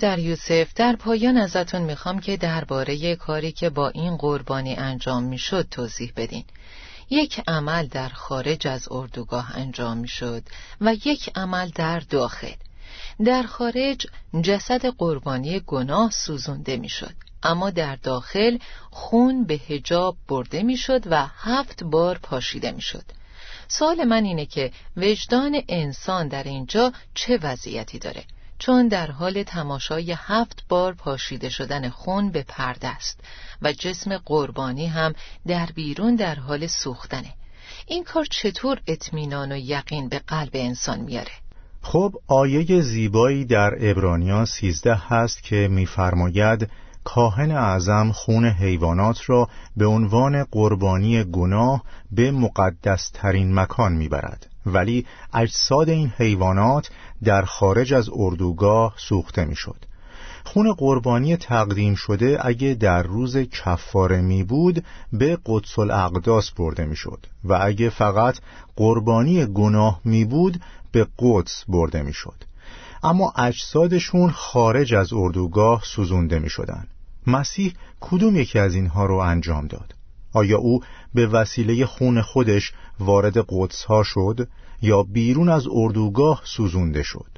در 0.01 0.19
یوسف 0.19 0.73
در 0.75 0.95
پایان 0.95 1.37
ازتون 1.37 1.81
می‌خوام 1.81 2.19
که 2.19 2.37
درباره 2.37 3.15
کاری 3.15 3.51
که 3.51 3.69
با 3.69 3.89
این 3.89 4.17
قربانی 4.17 4.75
انجام 4.75 5.23
می‌شد 5.23 5.67
توضیح 5.71 6.13
بدین. 6.15 6.43
یک 7.09 7.41
عمل 7.47 7.87
در 7.87 8.09
خارج 8.09 8.67
از 8.67 8.87
اردوگاه 8.91 9.57
انجام 9.57 9.97
می‌شد 9.97 10.43
و 10.81 10.93
یک 11.05 11.29
عمل 11.35 11.69
در 11.75 11.99
داخل. 11.99 12.53
در 13.23 13.43
خارج 13.43 14.07
جسد 14.41 14.85
قربانی 14.85 15.59
گناه 15.59 16.11
سوزونده 16.11 16.77
می‌شد. 16.77 17.13
اما 17.43 17.69
در 17.69 17.95
داخل 17.95 18.57
خون 18.91 19.43
به 19.43 19.53
هجاب 19.53 20.17
برده 20.27 20.63
می‌شد 20.63 21.03
و 21.05 21.27
هفت 21.27 21.83
بار 21.83 22.17
پاشیده 22.17 22.71
می‌شد. 22.71 23.03
سوال 23.67 24.03
من 24.03 24.23
اینه 24.23 24.45
که 24.45 24.71
وجدان 24.97 25.61
انسان 25.69 26.27
در 26.27 26.43
اینجا 26.43 26.93
چه 27.13 27.39
وضعیتی 27.43 27.99
داره؟ 27.99 28.23
چون 28.59 28.87
در 28.87 29.11
حال 29.11 29.43
تماشای 29.43 30.15
هفت 30.17 30.65
بار 30.69 30.93
پاشیده 30.93 31.49
شدن 31.49 31.89
خون 31.89 32.31
به 32.31 32.43
پرده 32.43 32.87
است 32.87 33.19
و 33.61 33.73
جسم 33.73 34.17
قربانی 34.17 34.87
هم 34.87 35.13
در 35.47 35.65
بیرون 35.65 36.15
در 36.15 36.35
حال 36.35 36.67
سوختنه. 36.67 37.33
این 37.87 38.03
کار 38.03 38.25
چطور 38.25 38.81
اطمینان 38.87 39.51
و 39.51 39.57
یقین 39.57 40.09
به 40.09 40.19
قلب 40.19 40.51
انسان 40.53 40.99
میاره؟ 40.99 41.31
خب 41.87 42.15
آیه 42.27 42.81
زیبایی 42.81 43.45
در 43.45 43.77
ابرانیان 43.79 44.45
سیزده 44.45 44.95
هست 44.95 45.43
که 45.43 45.67
میفرماید 45.71 46.69
کاهن 47.03 47.51
اعظم 47.51 48.11
خون 48.11 48.45
حیوانات 48.45 49.29
را 49.29 49.49
به 49.77 49.85
عنوان 49.85 50.43
قربانی 50.43 51.23
گناه 51.23 51.83
به 52.11 52.31
مقدس 52.31 53.11
ترین 53.13 53.53
مکان 53.53 53.93
می‌برد 53.93 54.47
ولی 54.65 55.05
اجساد 55.33 55.89
این 55.89 56.13
حیوانات 56.17 56.89
در 57.23 57.41
خارج 57.41 57.93
از 57.93 58.09
اردوگاه 58.13 58.93
سوخته 58.97 59.45
می‌شد. 59.45 59.85
خون 60.45 60.73
قربانی 60.73 61.37
تقدیم 61.37 61.95
شده 61.95 62.37
اگه 62.41 62.73
در 62.73 63.03
روز 63.03 63.37
کفاره 63.37 64.21
می 64.21 64.43
بود 64.43 64.83
به 65.13 65.37
قدس 65.45 65.79
الاقداس 65.79 66.51
برده 66.51 66.85
می 66.85 66.95
و 67.43 67.59
اگه 67.61 67.89
فقط 67.89 68.39
قربانی 68.75 69.45
گناه 69.45 70.01
می 70.05 70.25
بود 70.25 70.59
به 70.95 71.07
قدس 71.19 71.63
برده 71.67 72.01
می 72.01 72.13
شد 72.13 72.43
اما 73.03 73.33
اجسادشون 73.37 74.31
خارج 74.31 74.93
از 74.93 75.13
اردوگاه 75.13 75.81
سوزونده 75.85 76.39
می 76.39 76.49
شدن. 76.49 76.87
مسیح 77.27 77.73
کدوم 77.99 78.35
یکی 78.35 78.59
از 78.59 78.75
اینها 78.75 79.05
رو 79.05 79.15
انجام 79.15 79.67
داد؟ 79.67 79.95
آیا 80.33 80.57
او 80.57 80.79
به 81.13 81.27
وسیله 81.27 81.85
خون 81.85 82.21
خودش 82.21 82.73
وارد 82.99 83.45
قدس 83.49 83.83
ها 83.83 84.03
شد 84.03 84.47
یا 84.81 85.03
بیرون 85.03 85.49
از 85.49 85.67
اردوگاه 85.71 86.41
سوزونده 86.43 87.03
شد؟ 87.03 87.31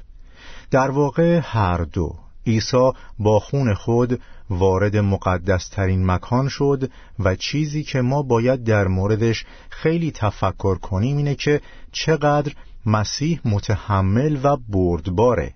در 0.70 0.90
واقع 0.90 1.40
هر 1.42 1.78
دو 1.78 2.14
عیسی 2.46 2.90
با 3.18 3.40
خون 3.40 3.74
خود 3.74 4.20
وارد 4.50 4.96
مقدس 4.96 5.68
ترین 5.68 6.06
مکان 6.06 6.48
شد 6.48 6.90
و 7.18 7.34
چیزی 7.34 7.82
که 7.82 8.00
ما 8.00 8.22
باید 8.22 8.64
در 8.64 8.86
موردش 8.86 9.44
خیلی 9.70 10.10
تفکر 10.10 10.78
کنیم 10.78 11.16
اینه 11.16 11.34
که 11.34 11.60
چقدر 11.92 12.52
مسیح 12.86 13.40
متحمل 13.44 14.38
و 14.42 14.56
بردباره. 14.68 15.54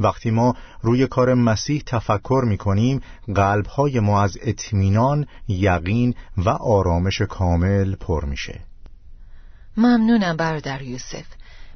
وقتی 0.00 0.30
ما 0.30 0.54
روی 0.82 1.06
کار 1.06 1.34
مسیح 1.34 1.82
تفکر 1.86 2.44
می 2.46 2.56
کنیم 2.56 3.00
قلبهای 3.34 4.00
ما 4.00 4.22
از 4.22 4.38
اطمینان، 4.42 5.26
یقین 5.48 6.14
و 6.36 6.48
آرامش 6.48 7.20
کامل 7.20 7.94
پر 7.94 8.24
میشه. 8.24 8.60
ممنونم 9.76 10.36
برادر 10.36 10.82
یوسف. 10.82 11.24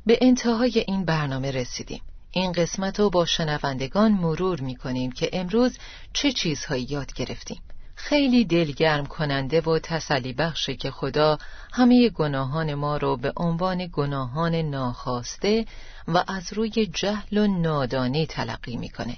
به 0.07 0.19
انتهای 0.21 0.85
این 0.87 1.05
برنامه 1.05 1.51
رسیدیم. 1.51 2.01
این 2.31 2.53
قسمت 2.53 3.01
رو 3.01 3.11
با 3.11 3.25
شنوندگان 3.25 4.13
مرور 4.13 4.61
می 4.61 4.77
کنیم 4.77 5.13
که 5.13 5.31
امروز 5.33 5.79
چه 6.13 6.33
چیزهایی 6.33 6.87
یاد 6.91 7.13
گرفتیم. 7.13 7.61
خیلی 7.97 8.45
دلگرم 8.45 9.07
کننده 9.07 9.61
و 9.61 9.79
تسلی 9.79 10.33
بخشه 10.33 10.77
که 10.77 10.91
خدا 10.91 11.39
همه 11.73 12.09
گناهان 12.09 12.75
ما 12.75 12.97
رو 12.97 13.17
به 13.17 13.33
عنوان 13.37 13.91
گناهان 13.93 14.55
ناخواسته 14.55 15.67
و 16.09 16.25
از 16.29 16.53
روی 16.53 16.87
جهل 16.87 17.39
و 17.39 17.47
نادانی 17.47 18.27
تلقی 18.27 18.77
می‌کنه. 18.77 19.17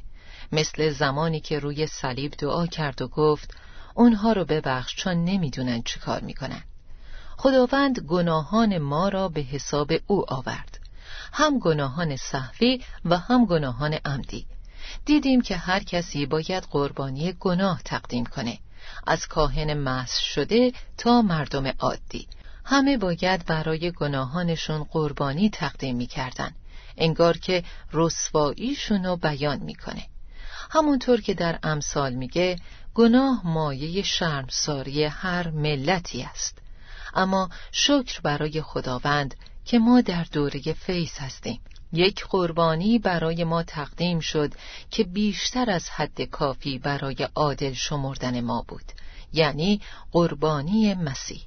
مثل 0.53 0.91
زمانی 0.91 1.41
که 1.41 1.59
روی 1.59 1.87
صلیب 1.87 2.35
دعا 2.39 2.67
کرد 2.67 3.03
و 3.03 3.09
گفت 3.09 3.55
اونها 3.95 4.33
رو 4.33 4.45
ببخش 4.45 4.97
چون 4.97 5.25
نمی‌دونن 5.25 5.83
چی 5.83 6.01
کار 6.01 6.21
می‌کنن. 6.21 6.63
خداوند 7.37 7.99
گناهان 7.99 8.79
ما 8.79 9.09
را 9.09 9.29
به 9.29 9.41
حساب 9.41 9.93
او 10.07 10.33
آورد. 10.33 10.79
هم 11.33 11.59
گناهان 11.59 12.17
صحوی 12.17 12.85
و 13.05 13.19
هم 13.19 13.47
گناهان 13.47 13.99
عمدی. 14.05 14.47
دیدیم 15.05 15.41
که 15.41 15.57
هر 15.57 15.81
کسی 15.81 16.27
باید 16.27 16.69
قربانی 16.71 17.33
گناه 17.33 17.83
تقدیم 17.85 18.25
کنه. 18.25 18.59
از 19.07 19.27
کاهن 19.27 19.75
مس 19.75 20.19
شده 20.19 20.73
تا 20.99 21.23
مردم 21.23 21.67
عادی. 21.79 22.29
همه 22.65 22.97
باید 22.97 23.47
برای 23.47 23.91
گناهانشون 23.91 24.85
قربانی 24.85 25.51
تقدیم 25.51 25.97
می‌کردن. 25.97 26.53
انگار 26.97 27.39
که 27.39 27.65
رسواییشون 27.93 29.05
رو 29.05 29.17
بیان 29.17 29.59
می‌کنه. 29.59 30.07
همونطور 30.71 31.21
که 31.21 31.35
در 31.35 31.59
امثال 31.63 32.15
میگه 32.15 32.57
گناه 32.95 33.47
مایه 33.47 34.03
شرمساری 34.03 35.05
هر 35.05 35.51
ملتی 35.51 36.23
است. 36.23 36.59
اما 37.15 37.51
شکر 37.73 38.21
برای 38.21 38.63
خداوند 38.63 39.35
که 39.65 39.79
ما 39.79 40.01
در 40.01 40.27
دوره 40.33 40.61
فیض 40.73 41.19
هستیم. 41.19 41.61
یک 41.93 42.25
قربانی 42.25 42.99
برای 42.99 43.45
ما 43.45 43.63
تقدیم 43.63 44.21
شد 44.21 44.53
که 44.91 45.05
بیشتر 45.05 45.71
از 45.71 45.91
حد 45.91 46.23
کافی 46.23 46.79
برای 46.79 47.29
عادل 47.35 47.73
شمردن 47.73 48.41
ما 48.41 48.65
بود. 48.69 48.85
یعنی 49.33 49.81
قربانی 50.13 50.95
مسیح. 50.95 51.43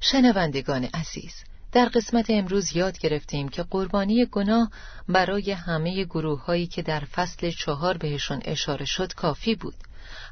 شنوندگان 0.00 0.84
عزیز 0.84 1.34
در 1.72 1.84
قسمت 1.84 2.26
امروز 2.28 2.76
یاد 2.76 2.98
گرفتیم 2.98 3.48
که 3.48 3.62
قربانی 3.62 4.26
گناه 4.26 4.70
برای 5.08 5.50
همه 5.50 6.04
گروه 6.04 6.44
هایی 6.44 6.66
که 6.66 6.82
در 6.82 7.00
فصل 7.00 7.50
چهار 7.50 7.98
بهشون 7.98 8.40
اشاره 8.44 8.84
شد 8.84 9.12
کافی 9.12 9.54
بود. 9.54 9.74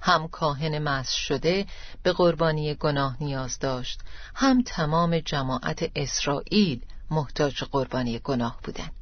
هم 0.03 0.29
کاهن 0.29 0.79
مس 0.79 1.13
شده 1.13 1.67
به 2.03 2.13
قربانی 2.13 2.75
گناه 2.75 3.17
نیاز 3.21 3.59
داشت 3.59 4.01
هم 4.35 4.63
تمام 4.63 5.19
جماعت 5.19 5.91
اسرائیل 5.97 6.81
محتاج 7.11 7.65
قربانی 7.65 8.19
گناه 8.19 8.59
بودند. 8.65 8.93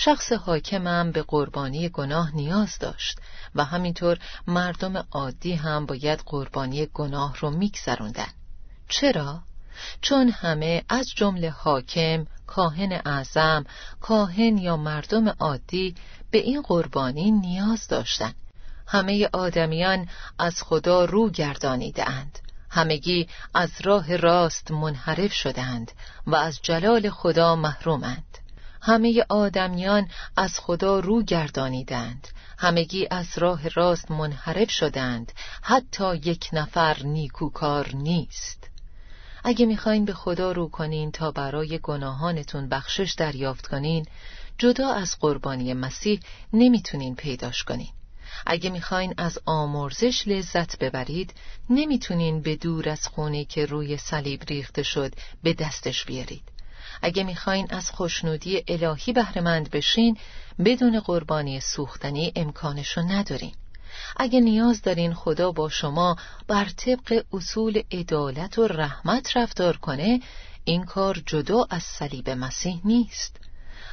شخص 0.00 0.32
حاکمم 0.32 1.12
به 1.12 1.22
قربانی 1.22 1.88
گناه 1.88 2.36
نیاز 2.36 2.78
داشت 2.78 3.18
و 3.54 3.64
همینطور 3.64 4.18
مردم 4.46 5.06
عادی 5.12 5.52
هم 5.52 5.86
باید 5.86 6.22
قربانی 6.26 6.86
گناه 6.86 7.36
رو 7.38 7.50
میگذروندن 7.50 8.28
چرا؟ 8.88 9.42
چون 10.00 10.28
همه 10.28 10.84
از 10.88 11.10
جمله 11.16 11.50
حاکم، 11.50 12.26
کاهن 12.46 12.92
اعظم، 12.92 13.64
کاهن 14.00 14.58
یا 14.58 14.76
مردم 14.76 15.28
عادی 15.28 15.94
به 16.30 16.38
این 16.38 16.62
قربانی 16.62 17.30
نیاز 17.30 17.88
داشتند. 17.88 18.34
همه 18.86 19.28
آدمیان 19.32 20.08
از 20.38 20.62
خدا 20.62 21.04
رو 21.04 21.30
گردانیده 21.30 22.10
اند. 22.10 22.38
همگی 22.70 23.28
از 23.54 23.70
راه 23.84 24.16
راست 24.16 24.70
منحرف 24.70 25.32
شدند 25.32 25.92
و 26.26 26.34
از 26.36 26.58
جلال 26.62 27.10
خدا 27.10 27.56
محرومند. 27.56 28.38
همه 28.80 29.24
آدمیان 29.28 30.08
از 30.36 30.58
خدا 30.58 31.00
رو 31.00 31.22
گردانیدند. 31.22 32.28
همگی 32.58 33.08
از 33.10 33.38
راه 33.38 33.68
راست 33.68 34.10
منحرف 34.10 34.70
شدند. 34.70 35.32
حتی 35.62 36.16
یک 36.16 36.48
نفر 36.52 36.96
نیکوکار 37.02 37.90
نیست. 37.94 38.70
اگه 39.44 39.66
می‌خواین 39.66 40.04
به 40.04 40.12
خدا 40.12 40.52
رو 40.52 40.68
کنین 40.68 41.12
تا 41.12 41.30
برای 41.30 41.78
گناهانتون 41.82 42.68
بخشش 42.68 43.14
دریافت 43.18 43.66
کنین 43.66 44.06
جدا 44.58 44.92
از 44.92 45.16
قربانی 45.20 45.74
مسیح 45.74 46.20
نمی‌تونین 46.52 47.14
پیداش 47.16 47.64
کنین. 47.64 47.92
اگه 48.46 48.70
می‌خواین 48.70 49.14
از 49.16 49.38
آمرزش 49.46 50.28
لذت 50.28 50.78
ببرید 50.78 51.34
نمی‌تونین 51.70 52.42
به 52.42 52.56
دور 52.56 52.88
از 52.88 53.08
خونی 53.08 53.44
که 53.44 53.66
روی 53.66 53.96
صلیب 53.96 54.42
ریخته 54.48 54.82
شد 54.82 55.14
به 55.42 55.52
دستش 55.52 56.04
بیارید. 56.04 56.57
اگه 57.02 57.24
می‌خواین 57.24 57.66
از 57.70 57.90
خوشنودی 57.90 58.64
الهی 58.68 59.12
بهرهمند 59.12 59.70
بشین 59.70 60.16
بدون 60.64 61.00
قربانی 61.00 61.60
سوختنی 61.60 62.32
امکانشو 62.36 63.00
ندارین. 63.00 63.52
اگه 64.16 64.40
نیاز 64.40 64.82
دارین 64.82 65.14
خدا 65.14 65.52
با 65.52 65.68
شما 65.68 66.16
بر 66.46 66.64
طبق 66.64 67.24
اصول 67.32 67.82
عدالت 67.92 68.58
و 68.58 68.66
رحمت 68.66 69.36
رفتار 69.36 69.76
کنه 69.76 70.20
این 70.64 70.84
کار 70.84 71.22
جدا 71.26 71.66
از 71.70 71.82
صلیب 71.82 72.30
مسیح 72.30 72.80
نیست. 72.84 73.36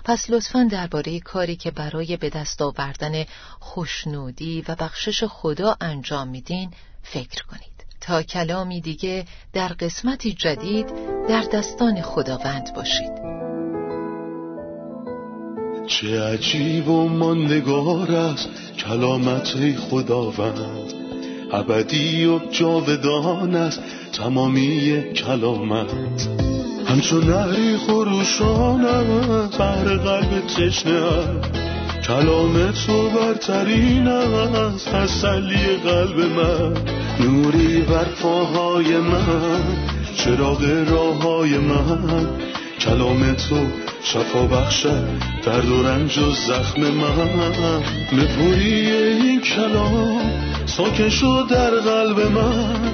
پس 0.03 0.29
لطفا 0.29 0.67
درباره 0.71 1.19
کاری 1.19 1.55
که 1.55 1.71
برای 1.71 2.17
به 2.17 2.29
دست 2.29 2.61
آوردن 2.61 3.25
خوشنودی 3.59 4.63
و 4.67 4.75
بخشش 4.75 5.23
خدا 5.23 5.77
انجام 5.81 6.27
میدین 6.27 6.71
فکر 7.03 7.43
کنید. 7.43 7.85
تا 8.01 8.23
کلامی 8.23 8.81
دیگه 8.81 9.25
در 9.53 9.67
قسمتی 9.67 10.33
جدید 10.33 11.14
در 11.29 11.43
دستان 11.53 12.01
خداوند 12.01 12.73
باشید. 12.75 13.11
چه 15.87 16.21
عجیب 16.21 16.89
و 16.89 17.09
ماندگار 17.09 18.11
است 18.11 18.49
کلامت 18.77 19.75
خداوند. 19.75 20.93
ابدی 21.53 22.25
و 22.25 22.39
جاودان 22.51 23.55
است 23.55 23.81
تمامی 24.13 25.03
کلامت. 25.13 25.91
همچون 26.85 27.23
نهری 27.23 27.77
است 27.77 28.41
بر 29.59 29.83
قلب 29.83 30.47
تشنه 30.47 31.01
کلام 32.07 32.71
تو 32.71 33.09
برترین 33.09 34.07
است 34.07 34.89
تسلی 34.89 35.75
قلب 35.83 36.19
من. 36.19 36.73
نوری 37.19 37.81
بر 37.81 38.05
پاهای 38.05 38.97
من. 38.97 40.04
چراغ 40.15 40.63
راه 40.89 41.21
های 41.21 41.57
من. 41.57 42.27
کلام 42.79 43.33
تو 43.33 43.55
شفا 44.03 44.47
بخشد 44.47 45.07
درد 45.43 45.69
و 45.69 45.83
رنج 45.83 46.17
و 46.17 46.31
زخم 46.31 46.81
من. 46.81 47.83
نپوری 48.13 48.91
این 48.91 49.41
کلام 49.41 50.21
ساکن 50.65 51.09
شد 51.09 51.45
در 51.49 51.69
قلب 51.69 52.19
من. 52.19 52.93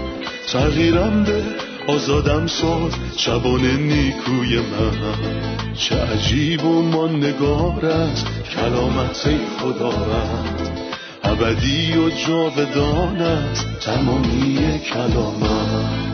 تغییرم 0.52 1.24
به 1.24 1.44
آزادم 1.88 2.48
ساز 2.48 2.92
شبان 3.18 3.66
نیکوی 3.66 4.58
من. 4.58 5.42
چه 5.74 5.96
عجیب 5.96 6.66
و 6.66 6.82
ما 6.82 7.08
نگار 7.08 8.10
کلامت 8.56 9.30
خدا 9.60 9.90
رد 9.90 10.82
ابدی 11.24 11.98
و 11.98 12.10
جاودان 12.10 13.22
است 13.22 13.66
تمامی 13.82 14.80
کلامت 14.94 16.11